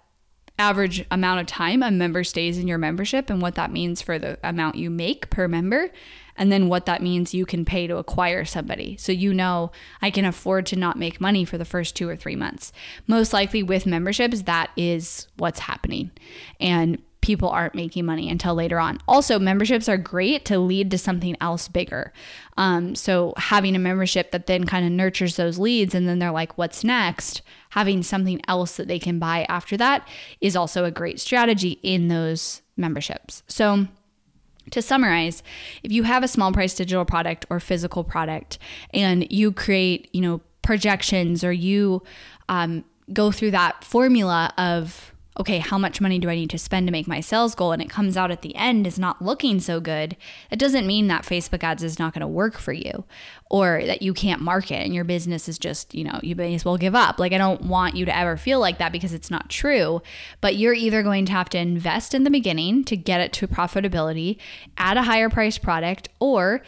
average 0.59 1.05
amount 1.09 1.39
of 1.39 1.47
time 1.47 1.81
a 1.81 1.89
member 1.89 2.23
stays 2.23 2.57
in 2.57 2.67
your 2.67 2.77
membership 2.77 3.29
and 3.29 3.41
what 3.41 3.55
that 3.55 3.71
means 3.71 4.01
for 4.01 4.19
the 4.19 4.37
amount 4.43 4.75
you 4.75 4.89
make 4.89 5.29
per 5.29 5.47
member 5.47 5.89
and 6.37 6.51
then 6.51 6.67
what 6.67 6.85
that 6.85 7.01
means 7.01 7.33
you 7.33 7.45
can 7.45 7.65
pay 7.65 7.87
to 7.87 7.97
acquire 7.97 8.45
somebody. 8.45 8.95
So 8.97 9.11
you 9.11 9.33
know 9.33 9.71
I 10.01 10.11
can 10.11 10.25
afford 10.25 10.65
to 10.67 10.75
not 10.75 10.97
make 10.97 11.21
money 11.21 11.45
for 11.45 11.57
the 11.57 11.65
first 11.65 11.95
2 11.95 12.07
or 12.07 12.15
3 12.15 12.35
months. 12.35 12.71
Most 13.07 13.33
likely 13.33 13.63
with 13.63 13.85
memberships 13.85 14.43
that 14.43 14.71
is 14.77 15.27
what's 15.37 15.59
happening. 15.59 16.11
And 16.59 17.01
people 17.21 17.49
aren't 17.49 17.75
making 17.75 18.05
money 18.05 18.29
until 18.29 18.55
later 18.55 18.79
on. 18.79 18.97
Also, 19.07 19.37
memberships 19.37 19.87
are 19.87 19.97
great 19.97 20.43
to 20.45 20.57
lead 20.57 20.89
to 20.91 20.97
something 20.97 21.37
else 21.39 21.67
bigger. 21.67 22.11
Um, 22.57 22.95
so, 22.95 23.33
having 23.37 23.75
a 23.75 23.79
membership 23.79 24.31
that 24.31 24.47
then 24.47 24.65
kind 24.65 24.85
of 24.85 24.91
nurtures 24.91 25.35
those 25.35 25.59
leads 25.59 25.93
and 25.93 26.07
then 26.07 26.19
they're 26.19 26.31
like, 26.31 26.57
what's 26.57 26.83
next? 26.83 27.43
Having 27.71 28.03
something 28.03 28.41
else 28.47 28.77
that 28.77 28.87
they 28.87 28.99
can 28.99 29.19
buy 29.19 29.45
after 29.49 29.75
that 29.77 30.07
is 30.39 30.55
also 30.55 30.85
a 30.85 30.91
great 30.91 31.19
strategy 31.19 31.79
in 31.83 32.07
those 32.07 32.61
memberships. 32.77 33.43
So, 33.47 33.87
to 34.69 34.81
summarize, 34.81 35.41
if 35.83 35.91
you 35.91 36.03
have 36.03 36.23
a 36.23 36.27
small 36.27 36.53
price 36.53 36.75
digital 36.75 37.03
product 37.03 37.45
or 37.49 37.59
physical 37.59 38.03
product 38.03 38.59
and 38.93 39.29
you 39.31 39.51
create, 39.51 40.07
you 40.13 40.21
know, 40.21 40.41
projections 40.61 41.43
or 41.43 41.51
you 41.51 42.03
um, 42.47 42.85
go 43.11 43.31
through 43.31 43.51
that 43.51 43.83
formula 43.83 44.53
of 44.57 45.13
okay, 45.39 45.59
how 45.59 45.77
much 45.77 46.01
money 46.01 46.19
do 46.19 46.29
I 46.29 46.35
need 46.35 46.49
to 46.49 46.57
spend 46.57 46.87
to 46.87 46.91
make 46.91 47.07
my 47.07 47.21
sales 47.21 47.55
goal? 47.55 47.71
And 47.71 47.81
it 47.81 47.89
comes 47.89 48.17
out 48.17 48.31
at 48.31 48.41
the 48.41 48.53
end 48.55 48.85
is 48.85 48.99
not 48.99 49.21
looking 49.21 49.59
so 49.59 49.79
good, 49.79 50.17
it 50.49 50.59
doesn't 50.59 50.85
mean 50.85 51.07
that 51.07 51.23
Facebook 51.23 51.63
ads 51.63 51.83
is 51.83 51.97
not 51.97 52.13
going 52.13 52.21
to 52.21 52.27
work 52.27 52.57
for 52.57 52.73
you 52.73 53.05
or 53.49 53.81
that 53.85 54.01
you 54.01 54.13
can't 54.13 54.41
market 54.41 54.75
and 54.75 54.93
your 54.93 55.05
business 55.05 55.47
is 55.47 55.57
just, 55.57 55.95
you 55.95 56.03
know, 56.03 56.19
you 56.21 56.35
may 56.35 56.53
as 56.53 56.65
well 56.65 56.77
give 56.77 56.95
up. 56.95 57.17
Like, 57.17 57.31
I 57.31 57.37
don't 57.37 57.63
want 57.63 57.95
you 57.95 58.05
to 58.05 58.15
ever 58.15 58.35
feel 58.35 58.59
like 58.59 58.77
that 58.79 58.91
because 58.91 59.13
it's 59.13 59.31
not 59.31 59.49
true. 59.49 60.01
But 60.41 60.57
you're 60.57 60.73
either 60.73 61.01
going 61.01 61.25
to 61.27 61.31
have 61.31 61.49
to 61.49 61.57
invest 61.57 62.13
in 62.13 62.23
the 62.23 62.29
beginning 62.29 62.83
to 62.85 62.97
get 62.97 63.21
it 63.21 63.31
to 63.33 63.47
profitability, 63.47 64.37
add 64.77 64.97
a 64.97 65.03
higher 65.03 65.29
price 65.29 65.57
product, 65.57 66.09
or 66.19 66.61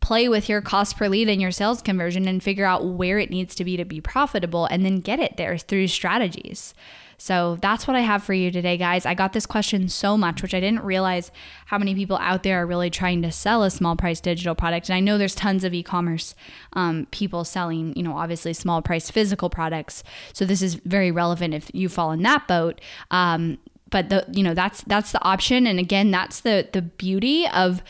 play 0.00 0.28
with 0.28 0.48
your 0.48 0.62
cost 0.62 0.96
per 0.96 1.08
lead 1.08 1.28
and 1.28 1.40
your 1.40 1.50
sales 1.50 1.82
conversion 1.82 2.26
and 2.26 2.42
figure 2.42 2.64
out 2.64 2.84
where 2.84 3.18
it 3.18 3.30
needs 3.30 3.54
to 3.54 3.64
be 3.64 3.76
to 3.76 3.84
be 3.84 4.00
profitable 4.00 4.64
and 4.66 4.84
then 4.84 5.00
get 5.00 5.20
it 5.20 5.36
there 5.36 5.58
through 5.58 5.86
strategies. 5.86 6.74
So 7.20 7.58
that's 7.60 7.86
what 7.86 7.96
I 7.96 8.00
have 8.00 8.24
for 8.24 8.32
you 8.32 8.50
today, 8.50 8.78
guys. 8.78 9.04
I 9.04 9.12
got 9.12 9.34
this 9.34 9.44
question 9.44 9.90
so 9.90 10.16
much, 10.16 10.40
which 10.40 10.54
I 10.54 10.60
didn't 10.60 10.82
realize 10.82 11.30
how 11.66 11.76
many 11.76 11.94
people 11.94 12.16
out 12.16 12.44
there 12.44 12.62
are 12.62 12.66
really 12.66 12.88
trying 12.88 13.20
to 13.20 13.30
sell 13.30 13.62
a 13.62 13.70
small 13.70 13.94
price 13.94 14.20
digital 14.20 14.54
product. 14.54 14.88
And 14.88 14.96
I 14.96 15.00
know 15.00 15.18
there's 15.18 15.34
tons 15.34 15.62
of 15.62 15.74
e 15.74 15.82
commerce 15.82 16.34
um, 16.72 17.06
people 17.10 17.44
selling, 17.44 17.94
you 17.94 18.02
know, 18.02 18.16
obviously 18.16 18.54
small 18.54 18.80
price 18.80 19.10
physical 19.10 19.50
products. 19.50 20.02
So 20.32 20.46
this 20.46 20.62
is 20.62 20.76
very 20.76 21.10
relevant 21.10 21.52
if 21.52 21.70
you 21.74 21.90
fall 21.90 22.10
in 22.10 22.22
that 22.22 22.48
boat. 22.48 22.80
Um, 23.10 23.58
but 23.90 24.08
the 24.08 24.24
you 24.32 24.42
know 24.42 24.54
that's 24.54 24.80
that's 24.84 25.12
the 25.12 25.22
option 25.22 25.66
and 25.66 25.78
again 25.78 26.10
that's 26.12 26.40
the 26.40 26.68
the 26.72 26.80
beauty 26.80 27.46
of 27.48 27.82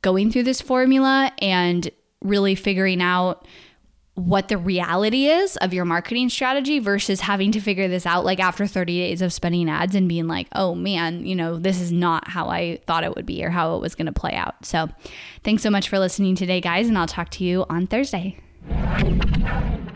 going 0.00 0.32
through 0.32 0.44
this 0.44 0.60
formula 0.60 1.30
and 1.38 1.90
really 2.22 2.54
figuring 2.54 3.00
out 3.02 3.46
what 4.14 4.48
the 4.48 4.58
reality 4.58 5.26
is 5.26 5.56
of 5.58 5.72
your 5.72 5.86
marketing 5.86 6.28
strategy 6.28 6.78
versus 6.78 7.20
having 7.20 7.50
to 7.52 7.60
figure 7.60 7.88
this 7.88 8.04
out 8.04 8.26
like 8.26 8.40
after 8.40 8.66
30 8.66 8.98
days 8.98 9.22
of 9.22 9.32
spending 9.32 9.70
ads 9.70 9.94
and 9.94 10.06
being 10.06 10.26
like, 10.26 10.48
oh 10.54 10.74
man, 10.74 11.24
you 11.24 11.34
know, 11.34 11.58
this 11.58 11.80
is 11.80 11.90
not 11.90 12.28
how 12.28 12.48
I 12.48 12.78
thought 12.86 13.04
it 13.04 13.16
would 13.16 13.24
be 13.24 13.42
or 13.42 13.48
how 13.48 13.74
it 13.76 13.80
was 13.80 13.94
going 13.94 14.04
to 14.06 14.12
play 14.12 14.34
out. 14.34 14.66
So 14.66 14.90
thanks 15.44 15.62
so 15.62 15.70
much 15.70 15.88
for 15.88 15.98
listening 15.98 16.36
today, 16.36 16.60
guys, 16.60 16.88
and 16.88 16.98
I'll 16.98 17.06
talk 17.06 17.30
to 17.30 17.44
you 17.44 17.64
on 17.70 17.86
Thursday. 17.86 18.38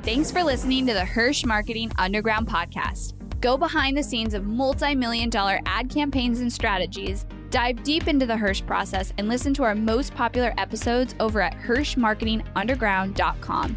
Thanks 0.03 0.31
for 0.31 0.43
listening 0.43 0.87
to 0.87 0.95
the 0.95 1.05
Hirsch 1.05 1.45
Marketing 1.45 1.93
Underground 1.99 2.49
podcast. 2.49 3.13
Go 3.43 3.59
behind 3.59 3.99
the 3.99 4.03
scenes 4.03 4.33
of 4.33 4.47
multi 4.47 4.95
million 4.95 5.29
dollar 5.29 5.61
ad 5.67 5.91
campaigns 5.91 6.41
and 6.41 6.51
strategies, 6.51 7.27
dive 7.51 7.83
deep 7.83 8.09
into 8.09 8.25
the 8.25 8.37
Hirsch 8.37 8.65
process, 8.65 9.13
and 9.19 9.29
listen 9.29 9.53
to 9.55 9.63
our 9.63 9.75
most 9.75 10.15
popular 10.15 10.55
episodes 10.57 11.15
over 11.21 11.43
at 11.43 11.55
HirschMarketingUnderground.com. 11.59 13.77